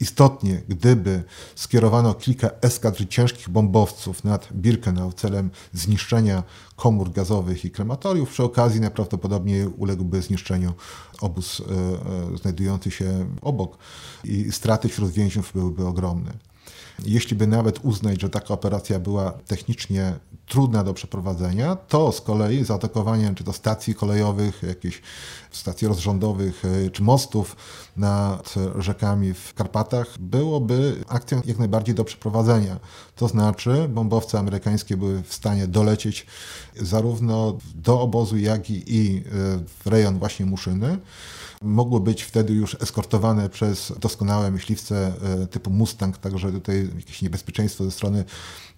istotnie, 0.00 0.62
gdy 0.68 0.83
gdyby 0.84 1.22
skierowano 1.54 2.14
kilka 2.14 2.50
eskadr 2.60 3.08
ciężkich 3.08 3.48
bombowców 3.48 4.24
nad 4.24 4.48
Birkenau 4.52 5.12
celem 5.12 5.50
zniszczenia 5.72 6.42
komór 6.76 7.10
gazowych 7.12 7.64
i 7.64 7.70
krematoriów, 7.70 8.30
przy 8.30 8.42
okazji 8.42 8.80
najprawdopodobniej 8.80 9.66
uległby 9.66 10.22
zniszczeniu 10.22 10.72
obóz 11.20 11.60
e, 11.60 11.64
e, 12.34 12.36
znajdujący 12.38 12.90
się 12.90 13.26
obok 13.42 13.78
i 14.24 14.52
straty 14.52 14.88
wśród 14.88 15.10
więźniów 15.10 15.52
byłyby 15.54 15.86
ogromne. 15.86 16.32
Jeśli 17.06 17.36
by 17.36 17.46
nawet 17.46 17.84
uznać, 17.84 18.20
że 18.20 18.30
taka 18.30 18.54
operacja 18.54 18.98
była 18.98 19.32
technicznie 19.32 20.14
trudna 20.46 20.84
do 20.84 20.94
przeprowadzenia, 20.94 21.76
to 21.76 22.12
z 22.12 22.20
kolei 22.20 22.64
zaatakowanie 22.64 23.34
czy 23.34 23.44
to 23.44 23.52
stacji 23.52 23.94
kolejowych, 23.94 24.62
jakichś 24.62 25.02
stacji 25.50 25.88
rozrządowych 25.88 26.62
e, 26.64 26.90
czy 26.90 27.02
mostów 27.02 27.56
nad 27.96 28.54
rzekami 28.78 29.34
w 29.34 29.54
Karpatach 29.54 30.18
byłoby 30.18 31.04
akcją 31.08 31.40
jak 31.44 31.58
najbardziej 31.58 31.94
do 31.94 32.04
przeprowadzenia. 32.04 32.76
To 33.16 33.28
znaczy 33.28 33.88
bombowce 33.88 34.38
amerykańskie 34.38 34.96
były 34.96 35.22
w 35.22 35.34
stanie 35.34 35.66
dolecieć 35.66 36.26
zarówno 36.76 37.58
do 37.74 38.00
obozu, 38.00 38.36
jak 38.36 38.70
i 38.70 39.16
e, 39.16 39.30
w 39.82 39.86
rejon 39.86 40.18
właśnie 40.18 40.46
Muszyny 40.46 40.98
mogły 41.64 42.00
być 42.00 42.22
wtedy 42.22 42.52
już 42.52 42.76
eskortowane 42.82 43.48
przez 43.48 43.92
doskonałe 44.00 44.50
myśliwce 44.50 45.12
e, 45.42 45.46
typu 45.46 45.70
Mustang, 45.70 46.18
także 46.18 46.52
tutaj 46.52 46.90
jakieś 46.96 47.22
niebezpieczeństwo 47.22 47.84
ze 47.84 47.90
strony 47.90 48.24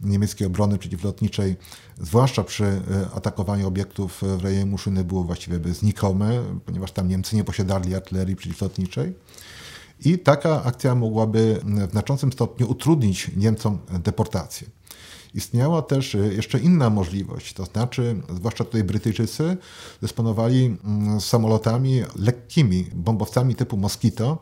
niemieckiej 0.01 0.47
obrony 0.47 0.79
przeciwlotniczej, 0.79 1.57
zwłaszcza 2.01 2.45
przy 2.45 2.65
e, 2.65 2.81
atakowaniu 3.15 3.69
obiektów 3.69 4.23
w 4.39 4.45
rejonie 4.45 4.67
Muszyny 4.67 5.05
było 5.05 5.25
właściwie 5.25 5.75
znikome, 5.75 6.43
ponieważ 6.65 6.93
tam 6.93 7.09
Niemcy 7.09 7.37
nie 7.37 7.45
posiadali 7.45 7.95
artylerii 7.95 8.37
przeciwlotniczej. 8.37 9.15
I 10.05 10.19
taka 10.19 10.65
akcja 10.65 10.95
mogłaby 10.95 11.61
w 11.89 11.91
znaczącym 11.91 12.33
stopniu 12.33 12.71
utrudnić 12.71 13.31
Niemcom 13.37 13.79
deportację. 14.05 14.76
Istniała 15.37 15.83
też 15.83 16.15
y, 16.15 16.35
jeszcze 16.37 16.59
inna 16.59 16.91
możliwość, 16.91 17.53
to 17.53 17.65
znaczy, 17.65 18.23
zwłaszcza 18.37 18.65
tutaj 18.65 18.85
Brytyjczycy 18.85 19.57
dysponowali 20.03 20.77
mm, 20.85 21.21
samolotami 21.21 22.03
lekkimi, 22.17 22.87
bombowcami 22.95 23.55
typu 23.55 23.77
Mosquito, 23.77 24.39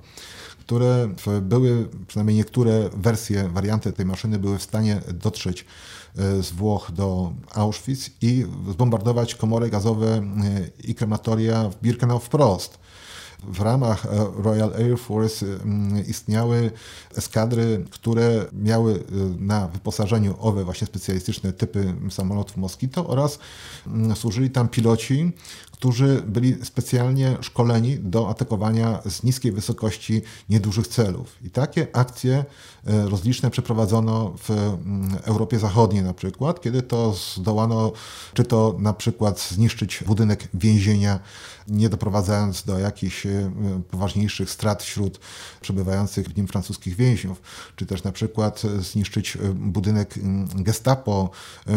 które 0.61 1.09
były, 1.42 1.88
przynajmniej 2.07 2.37
niektóre 2.37 2.90
wersje, 2.96 3.48
warianty 3.48 3.92
tej 3.92 4.07
maszyny 4.07 4.38
były 4.38 4.59
w 4.59 4.62
stanie 4.62 5.00
dotrzeć 5.14 5.61
y, 5.61 6.42
z 6.42 6.50
Włoch 6.50 6.90
do 6.92 7.33
Auschwitz 7.54 8.11
i 8.22 8.46
zbombardować 8.70 9.35
komory 9.35 9.70
gazowe 9.70 10.18
y, 10.18 10.87
i 10.88 10.94
krematoria 10.94 11.68
w 11.68 11.80
Birkenau 11.83 12.18
wprost 12.18 12.78
w 13.48 13.61
ramach 13.61 14.07
e, 14.07 14.09
Royal 14.42 14.72
Air 14.74 14.98
Force 14.98 15.46
mm, 15.46 16.07
istniały 16.07 16.70
eskadry, 17.16 17.85
które 17.90 18.46
miały 18.52 18.94
e, 18.94 19.00
na 19.38 19.68
wyposażeniu 19.68 20.35
owe 20.40 20.64
właśnie 20.64 20.87
specjalistyczne 20.87 21.52
typy 21.52 21.94
samolotów 22.11 22.57
Mosquito 22.57 23.07
oraz 23.07 23.38
mm, 23.87 24.16
służyli 24.16 24.50
tam 24.50 24.68
piloci, 24.68 25.33
którzy 25.72 26.22
byli 26.26 26.64
specjalnie 26.64 27.37
szkoleni 27.40 27.98
do 27.98 28.28
atakowania 28.28 29.02
z 29.11 29.22
niskiej 29.22 29.52
wysokości 29.52 30.22
niedużych 30.48 30.88
celów. 30.88 31.37
I 31.42 31.50
takie 31.50 31.87
akcje 31.92 32.44
rozliczne 32.87 33.51
przeprowadzono 33.51 34.33
w 34.38 34.51
mm, 34.51 35.16
Europie 35.25 35.59
Zachodniej 35.59 36.03
na 36.03 36.14
przykład, 36.14 36.61
kiedy 36.61 36.83
to 36.83 37.14
zdołano, 37.37 37.92
czy 38.35 38.44
to 38.44 38.77
na 38.79 38.92
przykład 38.92 39.40
zniszczyć 39.40 40.05
budynek 40.07 40.49
więzienia, 40.55 41.20
nie 41.68 41.88
doprowadzając 41.88 42.62
do 42.62 42.79
jakichś 42.79 43.27
e, 43.27 43.51
poważniejszych 43.90 44.51
strat 44.51 44.83
wśród 44.83 45.20
przebywających 45.61 46.29
w 46.29 46.37
nim 46.37 46.47
francuskich 46.47 46.97
więźniów, 46.97 47.42
czy 47.77 47.87
też 47.87 48.03
na 48.03 48.12
przykład 48.12 48.62
zniszczyć 48.79 49.37
e, 49.37 49.40
budynek 49.55 50.18
mm, 50.18 50.49
gestapo 50.55 51.31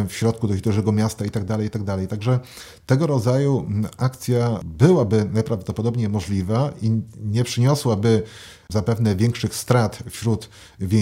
w 0.08 0.14
środku 0.14 0.48
dość 0.48 0.62
dużego 0.62 0.92
miasta 0.92 1.26
itd., 1.26 1.48
tak 1.48 1.62
itd. 1.62 1.98
Tak 1.98 2.10
Także 2.10 2.40
tego 2.86 3.08
rodzaju 3.08 3.60
mm, 3.60 3.92
akcja 3.98 4.60
byłaby 4.66 5.30
najprawdopodobniej 5.34 6.10
możliwa 6.10 6.72
i 6.82 7.02
nie 7.24 7.44
przyniosłaby 7.44 8.24
zapewne 8.72 9.16
większych 9.16 9.56
strat 9.56 10.04
wśród 10.10 10.50
więźniów 10.80 10.97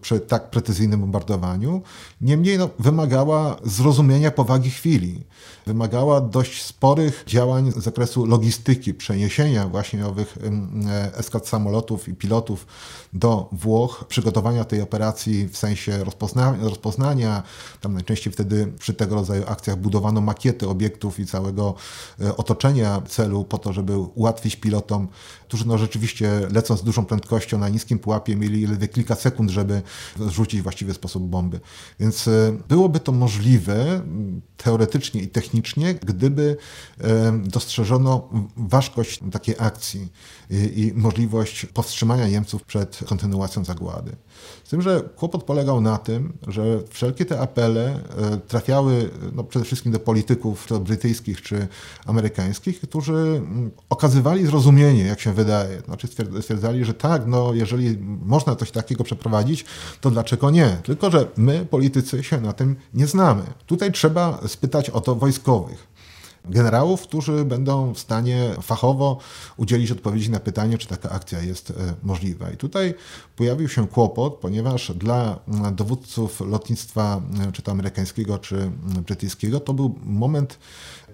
przy 0.00 0.20
tak 0.20 0.50
precyzyjnym 0.50 1.00
bombardowaniu. 1.00 1.82
Niemniej 2.20 2.58
no, 2.58 2.70
wymagała 2.78 3.56
zrozumienia 3.64 4.30
powagi 4.30 4.70
chwili. 4.70 5.24
Wymagała 5.66 6.20
dość 6.20 6.62
sporych 6.64 7.24
działań 7.26 7.72
z 7.72 7.76
zakresu 7.76 8.26
logistyki, 8.26 8.94
przeniesienia 8.94 9.68
właśnie 9.68 10.06
owych 10.06 10.38
eskad 11.16 11.48
samolotów 11.48 12.08
i 12.08 12.14
pilotów 12.14 12.66
do 13.12 13.48
Włoch, 13.52 14.04
przygotowania 14.08 14.64
tej 14.64 14.82
operacji 14.82 15.48
w 15.48 15.56
sensie 15.56 16.04
rozpoznania, 16.04 16.64
rozpoznania. 16.64 17.42
Tam 17.80 17.94
najczęściej 17.94 18.32
wtedy 18.32 18.72
przy 18.78 18.94
tego 18.94 19.14
rodzaju 19.14 19.42
akcjach 19.46 19.76
budowano 19.76 20.20
makiety 20.20 20.68
obiektów 20.68 21.20
i 21.20 21.26
całego 21.26 21.74
e, 22.20 22.36
otoczenia 22.36 23.02
celu 23.08 23.44
po 23.44 23.58
to, 23.58 23.72
żeby 23.72 23.98
ułatwić 23.98 24.56
pilotom, 24.56 25.08
którzy 25.48 25.68
no 25.68 25.78
rzeczywiście 25.78 26.40
lecąc 26.52 26.82
dużą 26.82 27.04
prędkością 27.04 27.58
na 27.58 27.68
niskim 27.68 27.98
pułapie 27.98 28.36
mieli 28.36 28.66
ledwie 28.66 28.88
kilka 28.88 29.14
sekund, 29.14 29.50
żeby 29.50 29.82
rzucić 30.28 30.62
właściwy 30.62 30.94
sposób 30.94 31.22
bomby. 31.22 31.60
Więc 32.00 32.28
e, 32.28 32.58
byłoby 32.68 33.00
to 33.00 33.12
możliwe 33.12 34.02
teoretycznie 34.56 35.22
i 35.22 35.28
technicznie, 35.28 35.94
gdyby 35.94 36.56
e, 37.00 37.32
dostrzeżono 37.44 38.28
ważkość 38.56 39.20
takiej 39.32 39.54
akcji 39.58 40.08
i 40.50 40.92
możliwość 40.94 41.66
powstrzymania 41.66 42.28
Niemców 42.28 42.64
przed 42.64 43.00
kontynuacją 43.06 43.64
zagłady. 43.64 44.16
Z 44.64 44.70
tym, 44.70 44.82
że 44.82 45.02
kłopot 45.16 45.44
polegał 45.44 45.80
na 45.80 45.98
tym, 45.98 46.32
że 46.48 46.82
wszelkie 46.90 47.24
te 47.24 47.40
apele 47.40 47.94
e, 47.94 48.36
trafiały 48.36 49.10
no, 49.32 49.44
przede 49.44 49.64
wszystkim 49.64 49.92
do 49.92 50.00
polityków 50.00 50.68
brytyjskich 50.80 51.42
czy 51.42 51.68
amerykańskich, 52.06 52.80
którzy 52.80 53.12
mm, 53.12 53.70
okazywali 53.88 54.46
zrozumienie, 54.46 55.04
jak 55.04 55.20
się 55.20 55.32
wydaje. 55.38 55.80
Znaczy 55.80 56.08
stwierdzali, 56.40 56.84
że 56.84 56.94
tak, 56.94 57.22
no 57.26 57.54
jeżeli 57.54 57.98
można 58.22 58.56
coś 58.56 58.70
takiego 58.70 59.04
przeprowadzić, 59.04 59.64
to 60.00 60.10
dlaczego 60.10 60.50
nie? 60.50 60.76
Tylko, 60.82 61.10
że 61.10 61.26
my, 61.36 61.66
politycy, 61.70 62.24
się 62.24 62.40
na 62.40 62.52
tym 62.52 62.76
nie 62.94 63.06
znamy. 63.06 63.42
Tutaj 63.66 63.92
trzeba 63.92 64.40
spytać 64.46 64.90
o 64.90 65.00
to 65.00 65.14
wojskowych 65.14 65.88
generałów, 66.44 67.02
którzy 67.02 67.44
będą 67.44 67.94
w 67.94 67.98
stanie 67.98 68.50
fachowo 68.62 69.18
udzielić 69.56 69.90
odpowiedzi 69.90 70.30
na 70.30 70.40
pytanie, 70.40 70.78
czy 70.78 70.88
taka 70.88 71.10
akcja 71.10 71.42
jest 71.42 71.70
e, 71.70 71.74
możliwa. 72.02 72.50
I 72.50 72.56
tutaj 72.56 72.94
pojawił 73.36 73.68
się 73.68 73.88
kłopot, 73.88 74.34
ponieważ 74.34 74.92
dla 74.92 75.38
mm, 75.48 75.74
dowódców 75.74 76.40
lotnictwa, 76.40 77.22
e, 77.48 77.52
czy 77.52 77.62
to 77.62 77.72
amerykańskiego, 77.72 78.38
czy 78.38 78.56
mm, 78.56 78.72
brytyjskiego, 79.06 79.60
to 79.60 79.74
był 79.74 79.94
moment, 80.04 80.58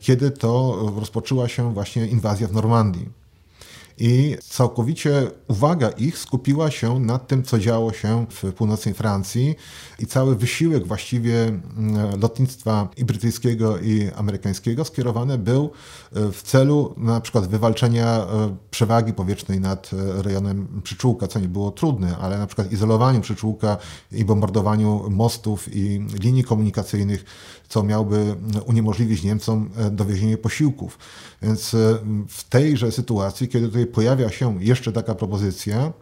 kiedy 0.00 0.30
to 0.30 0.78
rozpoczęła 1.00 1.48
się 1.48 1.74
właśnie 1.74 2.06
inwazja 2.06 2.48
w 2.48 2.52
Normandii 2.52 3.23
i 3.98 4.36
całkowicie 4.48 5.30
uwaga 5.48 5.88
ich 5.88 6.18
skupiła 6.18 6.70
się 6.70 7.00
na 7.00 7.18
tym, 7.18 7.42
co 7.42 7.58
działo 7.58 7.92
się 7.92 8.26
w 8.30 8.52
północnej 8.52 8.94
Francji 8.94 9.54
i 9.98 10.06
cały 10.06 10.36
wysiłek 10.36 10.86
właściwie 10.86 11.44
mm, 11.44 12.20
lotnictwa 12.20 12.88
i 12.96 13.04
brytyjskiego 13.04 13.78
i 13.78 14.10
amerykańskiego 14.16 14.84
skierowany 14.84 15.38
był 15.38 15.70
e, 16.12 16.32
w 16.32 16.42
celu 16.42 16.94
na 16.96 17.20
przykład 17.20 17.46
wywalczenia 17.46 18.06
e, 18.06 18.56
przewagi 18.70 19.12
powietrznej 19.12 19.60
nad 19.60 19.90
e, 19.92 20.22
rejonem 20.22 20.80
przyczółka, 20.82 21.28
co 21.28 21.40
nie 21.40 21.48
było 21.48 21.70
trudne, 21.70 22.16
ale 22.16 22.38
na 22.38 22.46
przykład 22.46 22.72
izolowaniu 22.72 23.20
przyczółka 23.20 23.76
i 24.12 24.24
bombardowaniu 24.24 25.10
mostów 25.10 25.76
i 25.76 26.06
linii 26.20 26.44
komunikacyjnych, 26.44 27.24
co 27.68 27.82
miałby 27.82 28.36
uniemożliwić 28.66 29.22
Niemcom 29.22 29.70
dowiezienie 29.90 30.38
posiłków. 30.38 30.98
Więc 31.42 31.70
w 32.28 32.44
tejże 32.48 32.92
sytuacji, 32.92 33.48
kiedy 33.48 33.66
tutaj 33.66 33.83
pojawia 33.86 34.30
się 34.30 34.64
jeszcze 34.64 34.92
taka 34.92 35.14
propozycja, 35.14 35.92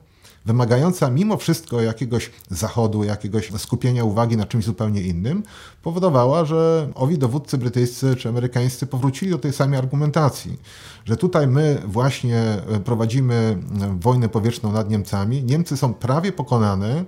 wymagająca 0.47 1.11
mimo 1.11 1.37
wszystko 1.37 1.81
jakiegoś 1.81 2.31
zachodu, 2.51 3.05
jakiegoś 3.05 3.53
skupienia 3.59 4.05
uwagi 4.05 4.37
na 4.37 4.47
czymś 4.47 4.65
zupełnie 4.65 5.03
innym, 5.03 5.43
powodowała, 5.83 6.45
że 6.45 6.89
owi 6.95 7.19
dowódcy 7.19 7.59
brytyjscy 7.59 8.17
czy 8.17 8.29
amerykańscy 8.29 8.87
powrócili 8.87 9.31
do 9.31 9.39
tej 9.39 9.53
samej 9.53 9.79
argumentacji, 9.79 10.59
że 11.05 11.17
tutaj 11.17 11.47
my 11.47 11.83
właśnie 11.87 12.39
e, 12.41 12.81
prowadzimy 12.85 13.35
e, 13.35 13.99
wojnę 14.01 14.29
powietrzną 14.29 14.73
nad 14.73 14.91
Niemcami, 14.91 15.45
Niemcy 15.45 15.77
są 15.77 15.95
prawie 15.95 16.33
pokonane, 16.33 17.05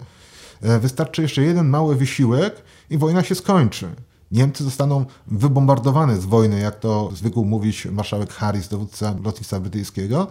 e, 0.62 0.78
wystarczy 0.78 1.22
jeszcze 1.22 1.42
jeden 1.42 1.68
mały 1.68 1.96
wysiłek 1.96 2.62
i 2.90 2.98
wojna 2.98 3.22
się 3.22 3.34
skończy. 3.34 3.88
Niemcy 4.34 4.64
zostaną 4.64 5.04
wybombardowane 5.26 6.16
z 6.16 6.24
wojny, 6.24 6.60
jak 6.60 6.80
to 6.80 7.10
zwykł 7.14 7.44
mówić 7.44 7.86
marszałek 7.86 8.32
Harris, 8.32 8.68
dowódca 8.68 9.14
lotnictwa 9.24 9.60
brytyjskiego. 9.60 10.26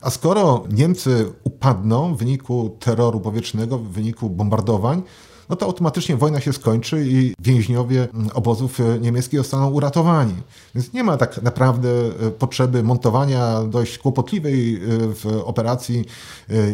A 0.00 0.10
skoro 0.10 0.64
Niemcy 0.70 1.32
upadną 1.44 2.14
w 2.14 2.18
wyniku 2.18 2.76
terroru 2.80 3.20
powietrznego, 3.20 3.78
w 3.78 3.88
wyniku 3.88 4.30
bombardowań, 4.30 5.02
no 5.48 5.56
to 5.56 5.66
automatycznie 5.66 6.16
wojna 6.16 6.40
się 6.40 6.52
skończy 6.52 7.04
i 7.08 7.34
więźniowie 7.38 8.08
obozów 8.34 8.78
niemieckich 9.00 9.40
zostaną 9.40 9.70
uratowani. 9.70 10.34
Więc 10.74 10.92
nie 10.92 11.04
ma 11.04 11.16
tak 11.16 11.42
naprawdę 11.42 11.88
potrzeby 12.38 12.82
montowania 12.82 13.62
dość 13.62 13.98
kłopotliwej 13.98 14.80
w 15.14 15.42
operacji 15.44 16.04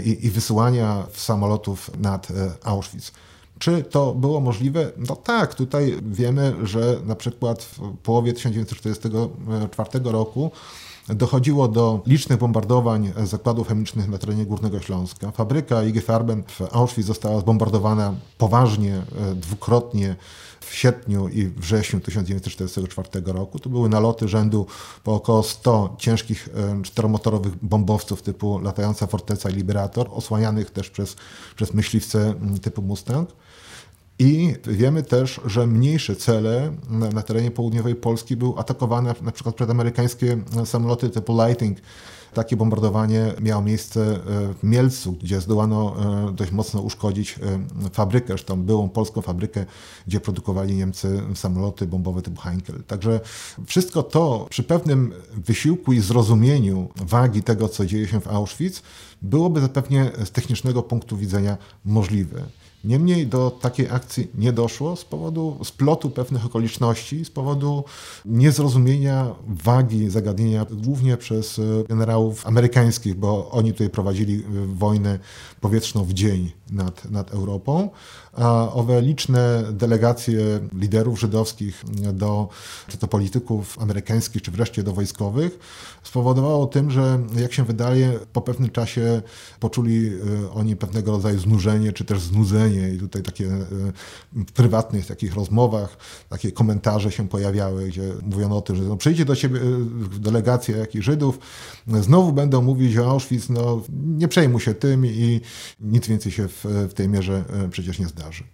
i, 0.04 0.26
i 0.26 0.30
wysyłania 0.30 1.06
samolotów 1.14 1.90
nad 1.98 2.28
Auschwitz. 2.64 3.12
Czy 3.60 3.82
to 3.82 4.14
było 4.14 4.40
możliwe? 4.40 4.92
No 4.96 5.16
tak, 5.16 5.54
tutaj 5.54 5.96
wiemy, 6.02 6.54
że 6.62 6.96
na 7.04 7.14
przykład 7.14 7.62
w 7.62 7.96
połowie 8.02 8.32
1944 8.32 9.90
roku 10.04 10.50
dochodziło 11.08 11.68
do 11.68 12.00
licznych 12.06 12.38
bombardowań 12.38 13.12
zakładów 13.24 13.68
chemicznych 13.68 14.08
na 14.08 14.18
terenie 14.18 14.46
Górnego 14.46 14.80
Śląska. 14.80 15.30
Fabryka 15.30 15.82
IG 15.82 16.04
Farben 16.04 16.42
w 16.42 16.60
Auschwitz 16.72 17.06
została 17.06 17.40
zbombardowana 17.40 18.14
poważnie, 18.38 18.94
e, 18.94 19.34
dwukrotnie 19.34 20.16
w 20.60 20.74
sierpniu 20.74 21.28
i 21.28 21.46
wrześniu 21.46 22.00
1944 22.00 23.32
roku. 23.32 23.58
To 23.58 23.70
były 23.70 23.88
naloty 23.88 24.28
rzędu 24.28 24.66
po 25.04 25.14
około 25.14 25.42
100 25.42 25.96
ciężkich 25.98 26.48
e, 26.54 26.82
czteromotorowych 26.82 27.52
bombowców 27.62 28.22
typu 28.22 28.58
latająca 28.58 29.06
forteca 29.06 29.50
i 29.50 29.52
Liberator, 29.52 30.08
osłanianych 30.10 30.70
też 30.70 30.90
przez, 30.90 31.16
przez 31.56 31.74
myśliwce 31.74 32.34
typu 32.62 32.82
Mustang. 32.82 33.30
I 34.20 34.54
wiemy 34.66 35.02
też, 35.02 35.40
że 35.46 35.66
mniejsze 35.66 36.16
cele 36.16 36.72
na, 36.90 37.08
na 37.08 37.22
terenie 37.22 37.50
południowej 37.50 37.94
Polski 37.94 38.36
były 38.36 38.58
atakowane 38.58 39.14
na 39.22 39.32
przykład 39.32 39.54
przez 39.54 39.70
amerykańskie 39.70 40.38
samoloty 40.64 41.10
typu 41.10 41.42
Lighting. 41.46 41.78
Takie 42.34 42.56
bombardowanie 42.56 43.34
miało 43.40 43.62
miejsce 43.62 44.00
e, 44.00 44.18
w 44.54 44.62
Mielcu, 44.62 45.12
gdzie 45.12 45.40
zdołano 45.40 45.96
e, 46.28 46.32
dość 46.32 46.52
mocno 46.52 46.80
uszkodzić 46.80 47.38
e, 47.86 47.90
fabrykę, 47.92 48.26
zresztą 48.26 48.62
byłą 48.62 48.88
polską 48.88 49.20
fabrykę, 49.20 49.66
gdzie 50.06 50.20
produkowali 50.20 50.74
Niemcy 50.76 51.22
samoloty 51.34 51.86
bombowe 51.86 52.22
typu 52.22 52.40
Heinkel. 52.40 52.82
Także 52.86 53.20
wszystko 53.66 54.02
to 54.02 54.46
przy 54.50 54.62
pewnym 54.62 55.12
wysiłku 55.34 55.92
i 55.92 56.00
zrozumieniu 56.00 56.88
wagi 56.96 57.42
tego, 57.42 57.68
co 57.68 57.86
dzieje 57.86 58.08
się 58.08 58.20
w 58.20 58.28
Auschwitz, 58.28 58.82
byłoby 59.22 59.60
zapewne 59.60 60.10
z 60.24 60.30
technicznego 60.30 60.82
punktu 60.82 61.16
widzenia 61.16 61.56
możliwe. 61.84 62.42
Niemniej 62.84 63.26
do 63.26 63.50
takiej 63.50 63.90
akcji 63.90 64.30
nie 64.34 64.52
doszło 64.52 64.96
z 64.96 65.04
powodu 65.04 65.58
splotu 65.64 66.10
pewnych 66.10 66.46
okoliczności, 66.46 67.24
z 67.24 67.30
powodu 67.30 67.84
niezrozumienia 68.24 69.34
wagi 69.46 70.10
zagadnienia, 70.10 70.66
głównie 70.70 71.16
przez 71.16 71.58
e, 71.58 71.62
generałów 71.88 72.46
amerykańskich, 72.46 73.14
bo 73.14 73.50
oni 73.50 73.72
tutaj 73.72 73.90
prowadzili 73.90 74.34
e, 74.34 74.42
wojnę 74.66 75.18
powietrzną 75.60 76.04
w 76.04 76.12
dzień 76.12 76.52
nad, 76.70 77.10
nad 77.10 77.30
Europą. 77.30 77.90
A 78.32 78.72
owe 78.72 79.02
liczne 79.02 79.62
delegacje 79.72 80.60
liderów 80.74 81.20
żydowskich 81.20 81.84
do, 82.12 82.48
czy 82.88 82.98
to 82.98 83.08
polityków 83.08 83.78
amerykańskich, 83.78 84.42
czy 84.42 84.50
wreszcie 84.50 84.82
do 84.82 84.92
wojskowych, 84.92 85.58
spowodowało 86.02 86.66
tym, 86.66 86.90
że 86.90 87.18
jak 87.36 87.52
się 87.52 87.64
wydaje, 87.64 88.18
po 88.32 88.40
pewnym 88.40 88.70
czasie 88.70 89.22
poczuli 89.60 90.08
e, 90.08 90.50
oni 90.50 90.76
pewnego 90.76 91.12
rodzaju 91.12 91.38
znużenie, 91.38 91.92
czy 91.92 92.04
też 92.04 92.20
znudzenie 92.20 92.69
i 92.74 92.98
tutaj 92.98 93.22
takie 93.22 93.46
e, 93.46 93.58
w 94.32 94.52
prywatnych 94.52 95.06
takich 95.06 95.34
rozmowach 95.34 95.96
takie 96.28 96.52
komentarze 96.52 97.12
się 97.12 97.28
pojawiały, 97.28 97.88
gdzie 97.88 98.02
mówiono 98.22 98.56
o 98.56 98.62
tym, 98.62 98.76
że 98.76 98.82
no, 98.82 98.96
przyjdzie 98.96 99.24
do 99.24 99.36
ciebie 99.36 99.60
e, 99.60 100.18
delegacja 100.18 100.76
jakichś 100.76 101.04
Żydów, 101.04 101.38
znowu 101.86 102.32
będą 102.32 102.62
mówić 102.62 102.98
o 102.98 103.10
Auschwitz, 103.10 103.48
no 103.48 103.82
nie 103.92 104.28
przejmuj 104.28 104.60
się 104.60 104.74
tym 104.74 105.06
i 105.06 105.40
nic 105.80 106.06
więcej 106.06 106.32
się 106.32 106.48
w, 106.48 106.64
w 106.90 106.94
tej 106.94 107.08
mierze 107.08 107.44
przecież 107.70 107.98
nie 107.98 108.06
zdarzy. 108.06 108.44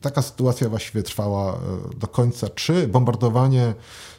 Taka 0.00 0.22
sytuacja 0.22 0.68
właściwie 0.68 1.02
trwała 1.02 1.54
e, 1.54 1.58
do 1.98 2.06
końca. 2.06 2.48
Czy 2.48 2.88
bombardowanie 2.88 3.74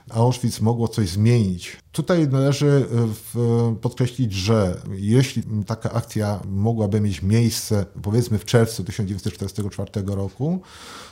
Auschwitz 0.10 0.62
mogło 0.62 0.88
coś 0.88 1.10
zmienić? 1.10 1.78
Tutaj 1.92 2.28
należy 2.28 2.86
e, 3.36 3.76
podkreślić, 3.82 4.34
że 4.34 4.82
jeśli 4.92 5.44
taka 5.68 5.92
akcja 5.92 6.40
mogłaby 6.46 7.02
mieć 7.02 7.22
miejsce, 7.22 7.86
powiedzmy 8.02 8.38
w 8.38 8.46
czerwcu 8.46 8.84
1944 8.84 10.06
roku, 10.08 10.62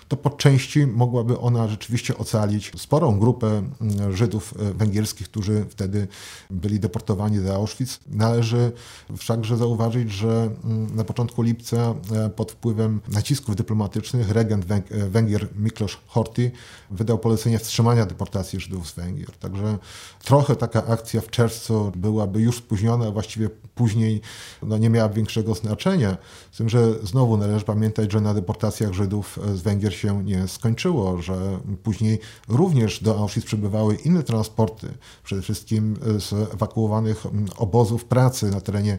to 0.10 0.18
po 0.18 0.30
części 0.30 0.88
mogłaby 0.88 1.40
ona 1.40 1.68
rzeczywiście 1.68 2.18
ocalić 2.18 2.72
sporą 2.78 3.20
grupę 3.20 3.48
mm, 3.82 4.16
Żydów 4.16 4.54
e, 4.60 4.74
węgierskich, 4.74 5.30
którzy 5.30 5.66
wtedy 5.70 6.08
byli 6.50 6.80
deportowani 6.80 7.40
do 7.40 7.56
Auschwitz. 7.56 8.00
Należy 8.08 8.72
wszakże 9.18 9.58
zauważyć, 9.58 10.12
że 10.12 10.50
mm, 10.64 10.96
na 10.96 11.04
początku 11.04 11.42
lipca 11.42 11.96
e, 12.12 12.30
pod 12.30 12.52
wpływem 12.52 13.02
nacisków 13.08 13.56
dyplomatycznych 13.56 14.32
regent 14.32 14.66
e, 14.72 15.10
Węgier 15.10 15.48
Miklos 15.56 15.98
Horthy 16.08 16.52
wydał 16.92 17.20
polecenie 17.20 17.60
wstrzymania 17.60 18.06
deportacji 18.06 18.60
Żydów 18.60 18.90
z 18.90 18.96
Węgier. 18.96 19.32
Także 19.32 19.78
trochę 20.24 20.56
taka 20.56 20.86
akcja 20.86 21.22
w 21.22 21.30
czerwcu 21.30 21.92
byłaby 21.96 22.42
już 22.42 22.58
spóźniona, 22.58 23.08
a 23.08 23.12
właściwie 23.12 23.50
później 23.76 24.22
no, 24.64 24.78
nie 24.78 24.90
miała 24.90 25.10
większego 25.10 25.56
znaczenia. 25.56 26.18
Z 26.52 26.58
tym, 26.58 26.70
że 26.70 26.94
znowu 27.04 27.38
należy 27.38 27.66
pamiętać, 27.66 28.12
że 28.12 28.22
na 28.22 28.34
deportacjach 28.34 28.94
Żydów 28.94 29.40
z 29.56 29.62
Węgier 29.62 29.99
się 30.00 30.24
nie 30.24 30.48
skończyło, 30.48 31.22
że 31.22 31.60
później 31.84 32.20
również 32.48 33.04
do 33.04 33.20
Auschwitz 33.20 33.46
przybywały 33.46 33.96
inne 33.96 34.24
transporty, 34.24 34.88
przede 35.24 35.42
wszystkim 35.42 35.96
z 36.20 36.54
ewakuowanych 36.54 37.24
obozów 37.58 38.06
pracy 38.06 38.52
na 38.52 38.62
terenie 38.62 38.98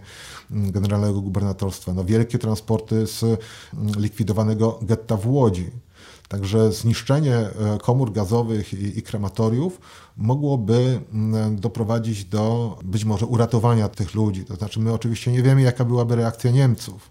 generalnego 0.50 1.20
gubernatorstwa. 1.20 1.94
No, 1.94 2.04
wielkie 2.04 2.38
transporty 2.38 3.06
z 3.06 3.24
likwidowanego 3.96 4.78
getta 4.82 5.16
w 5.16 5.26
Łodzi. 5.26 5.70
Także 6.28 6.72
zniszczenie 6.72 7.36
e, 7.36 7.50
komór 7.82 8.12
gazowych 8.12 8.72
i, 8.72 8.98
i, 8.98 9.02
krematoriów 9.02 9.80
mogłoby 10.16 11.00
doprowadzić 11.50 12.24
do 12.24 12.78
być 12.84 13.04
może 13.04 13.26
uratowania 13.26 13.88
tych 13.88 14.14
ludzi. 14.14 14.44
To 14.44 14.54
znaczy, 14.54 14.80
my 14.80 14.92
oczywiście 14.92 15.32
nie 15.32 15.42
wiemy, 15.42 15.62
jaka 15.62 15.84
byłaby 15.84 16.16
reakcja 16.16 16.50
Niemców 16.50 17.10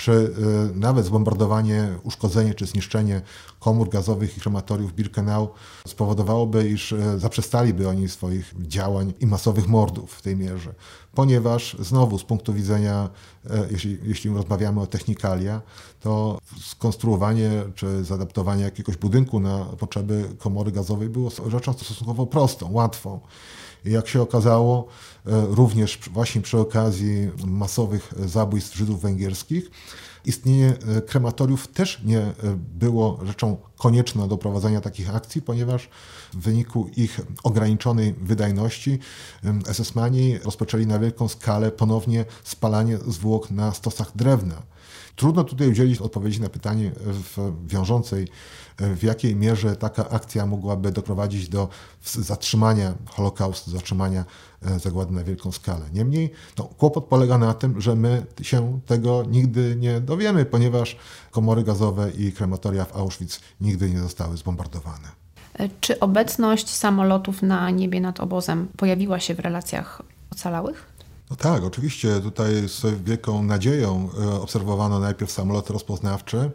czy 0.00 0.12
y, 0.12 0.34
nawet 0.74 1.06
zbombardowanie, 1.06 1.88
uszkodzenie 2.02 2.54
czy 2.54 2.66
zniszczenie 2.66 3.22
komór 3.60 3.88
gazowych 3.88 4.36
i 4.38 4.40
krematoriów 4.40 4.94
Birkenau 4.94 5.48
spowodowałoby, 5.86 6.68
iż 6.68 6.92
y, 6.92 7.18
zaprzestaliby 7.18 7.88
oni 7.88 8.08
swoich 8.08 8.54
działań 8.58 9.12
i 9.20 9.26
masowych 9.26 9.68
mordów 9.68 10.12
w 10.12 10.22
tej 10.22 10.36
mierze. 10.36 10.74
Ponieważ 11.14 11.76
znowu 11.78 12.18
z 12.18 12.24
punktu 12.24 12.52
widzenia, 12.52 13.08
y, 13.44 13.48
jeśli, 13.70 13.98
jeśli 14.02 14.30
rozmawiamy 14.30 14.80
o 14.80 14.86
technikalia, 14.86 15.60
to 16.00 16.38
skonstruowanie 16.60 17.50
czy 17.74 18.04
zaadaptowanie 18.04 18.64
jakiegoś 18.64 18.96
budynku 18.96 19.40
na 19.40 19.64
potrzeby 19.64 20.24
komory 20.38 20.72
gazowej 20.72 21.08
było 21.08 21.30
rzeczą 21.46 21.72
stosunkowo 21.72 22.26
prostą, 22.26 22.72
łatwą. 22.72 23.20
Jak 23.84 24.08
się 24.08 24.22
okazało, 24.22 24.86
e, 25.26 25.46
również 25.46 25.98
właśnie 26.12 26.40
przy 26.40 26.58
okazji 26.58 27.30
masowych 27.46 28.14
zabójstw 28.26 28.76
Żydów 28.76 29.02
węgierskich, 29.02 29.70
istnienie 30.24 30.74
e, 30.96 31.02
krematoriów 31.02 31.68
też 31.68 32.00
nie 32.04 32.18
e, 32.18 32.32
było 32.56 33.20
rzeczą 33.22 33.56
konieczną 33.78 34.28
do 34.28 34.38
prowadzenia 34.38 34.80
takich 34.80 35.14
akcji, 35.14 35.42
ponieważ 35.42 35.88
w 36.32 36.38
wyniku 36.38 36.90
ich 36.96 37.20
ograniczonej 37.42 38.12
wydajności 38.12 38.98
SS-mani 39.72 40.38
rozpoczęli 40.38 40.86
na 40.86 40.98
wielką 40.98 41.28
skalę 41.28 41.70
ponownie 41.70 42.24
spalanie 42.44 42.98
zwłok 42.98 43.50
na 43.50 43.74
stosach 43.74 44.12
drewna. 44.14 44.62
Trudno 45.16 45.44
tutaj 45.44 45.68
udzielić 45.68 45.98
odpowiedzi 45.98 46.40
na 46.40 46.48
pytanie 46.48 46.92
w 46.96 47.52
wiążącej, 47.66 48.28
w 48.80 49.02
jakiej 49.02 49.36
mierze 49.36 49.76
taka 49.76 50.08
akcja 50.08 50.46
mogłaby 50.46 50.92
doprowadzić 50.92 51.48
do 51.48 51.68
zatrzymania 52.04 52.94
Holokaustu, 53.06 53.70
zatrzymania 53.70 54.24
e, 54.62 54.78
zagłady 54.78 55.12
na 55.12 55.24
wielką 55.24 55.52
skalę. 55.52 55.86
Niemniej 55.92 56.32
no, 56.58 56.64
kłopot 56.64 57.04
polega 57.04 57.38
na 57.38 57.54
tym, 57.54 57.80
że 57.80 57.94
my 57.94 58.26
się 58.42 58.80
tego 58.86 59.24
nigdy 59.30 59.76
nie 59.76 60.00
dowiemy, 60.00 60.44
ponieważ 60.44 60.96
komory 61.30 61.62
gazowe 61.62 62.10
i 62.10 62.32
krematoria 62.32 62.84
w 62.84 62.96
Auschwitz 62.96 63.40
nigdy 63.60 63.90
nie 63.90 64.00
zostały 64.00 64.36
zbombardowane. 64.36 65.08
E, 65.54 65.68
czy 65.80 66.00
obecność 66.00 66.68
samolotów 66.68 67.42
na 67.42 67.70
niebie 67.70 68.00
nad 68.00 68.20
obozem 68.20 68.68
pojawiła 68.76 69.20
się 69.20 69.34
w 69.34 69.40
relacjach 69.40 70.02
ocalałych? 70.32 70.89
No 71.30 71.36
tak, 71.36 71.64
oczywiście 71.64 72.20
tutaj 72.20 72.68
z 72.68 73.04
wielką 73.04 73.42
nadzieją 73.42 74.08
e, 74.20 74.40
obserwowano 74.40 74.98
najpierw 74.98 75.32
samoloty 75.32 75.72
rozpoznawcze, 75.72 76.50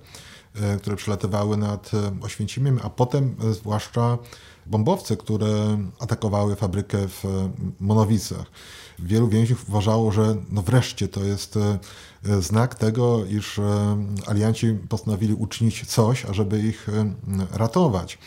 e, 0.55 0.77
które 0.77 0.95
przelatywały 0.95 1.57
nad 1.57 1.91
e, 1.93 2.11
Oświęcimiem, 2.21 2.79
a 2.83 2.89
potem 2.89 3.35
zwłaszcza 3.51 4.17
bombowce, 4.65 5.17
które 5.17 5.77
atakowały 5.99 6.55
fabrykę 6.55 7.07
w 7.07 7.23
Monowicach. 7.79 8.45
Wielu 8.99 9.27
więźniów 9.27 9.69
uważało, 9.69 10.11
że 10.11 10.35
no 10.51 10.61
wreszcie 10.61 11.07
to 11.07 11.23
jest 11.23 11.59
znak 12.39 12.75
tego, 12.75 13.25
iż 13.25 13.59
alianci 14.27 14.77
postanowili 14.89 15.33
uczynić 15.33 15.85
coś, 15.85 16.25
ażeby 16.25 16.59
ich 16.59 16.87
ratować. 17.51 18.17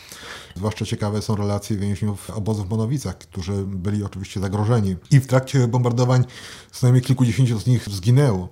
Zwłaszcza 0.55 0.85
ciekawe 0.85 1.21
są 1.21 1.35
relacje 1.35 1.77
więźniów 1.77 2.29
obozów 2.29 2.67
w 2.67 2.69
Monowicach, 2.69 3.17
którzy 3.17 3.53
byli 3.65 4.03
oczywiście 4.03 4.39
zagrożeni. 4.39 4.95
I 5.11 5.19
w 5.19 5.27
trakcie 5.27 5.67
bombardowań 5.67 6.23
co 6.71 6.87
najmniej 6.87 7.03
kilkudziesięciu 7.03 7.59
z 7.59 7.67
nich 7.67 7.89
zginęło. 7.89 8.49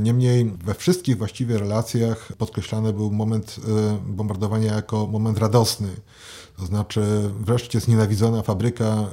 Niemniej 0.00 0.52
we 0.64 0.74
wszystkich 0.74 1.18
właściwie 1.18 1.58
relacjach 1.58 2.32
podkreślany 2.38 2.92
był 2.92 3.10
moment 3.10 3.56
bombardowania 4.06 4.74
jako 4.74 5.06
moment 5.06 5.38
radosny. 5.38 5.88
To 6.56 6.66
znaczy 6.66 7.30
wreszcie 7.40 7.80
znienawidzona 7.80 8.42
fabryka 8.42 9.04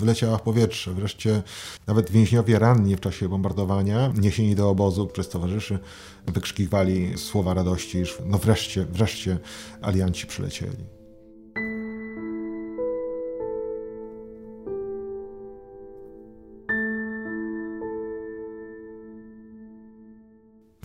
wleciała 0.00 0.38
w 0.38 0.42
powietrze, 0.42 0.94
wreszcie 0.94 1.42
nawet 1.86 2.10
więźniowie 2.10 2.58
ranni 2.58 2.96
w 2.96 3.00
czasie 3.00 3.28
bombardowania, 3.28 4.12
niesieni 4.16 4.54
do 4.54 4.70
obozu 4.70 5.06
przez 5.06 5.28
towarzyszy, 5.28 5.78
wykrzykiwali 6.26 7.18
słowa 7.18 7.54
radości, 7.54 7.98
iż 7.98 8.18
no 8.26 8.38
wreszcie, 8.38 8.84
wreszcie 8.84 9.38
alianci 9.82 10.26
przylecieli. 10.26 10.97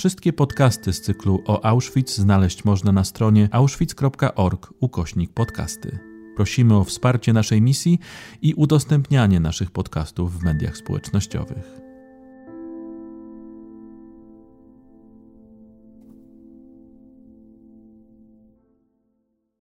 Wszystkie 0.03 0.33
podcasty 0.33 0.93
z 0.93 1.01
cyklu 1.01 1.43
o 1.45 1.65
Auschwitz 1.65 2.15
znaleźć 2.15 2.65
można 2.65 2.91
na 2.91 3.03
stronie 3.03 3.49
auschwitz.org 3.51 4.73
ukośnik 4.79 5.33
podcasty. 5.33 5.99
Prosimy 6.35 6.77
o 6.77 6.83
wsparcie 6.83 7.33
naszej 7.33 7.61
misji 7.61 7.99
i 8.41 8.53
udostępnianie 8.53 9.39
naszych 9.39 9.71
podcastów 9.71 10.39
w 10.39 10.43
mediach 10.43 10.77
społecznościowych. 10.77 11.82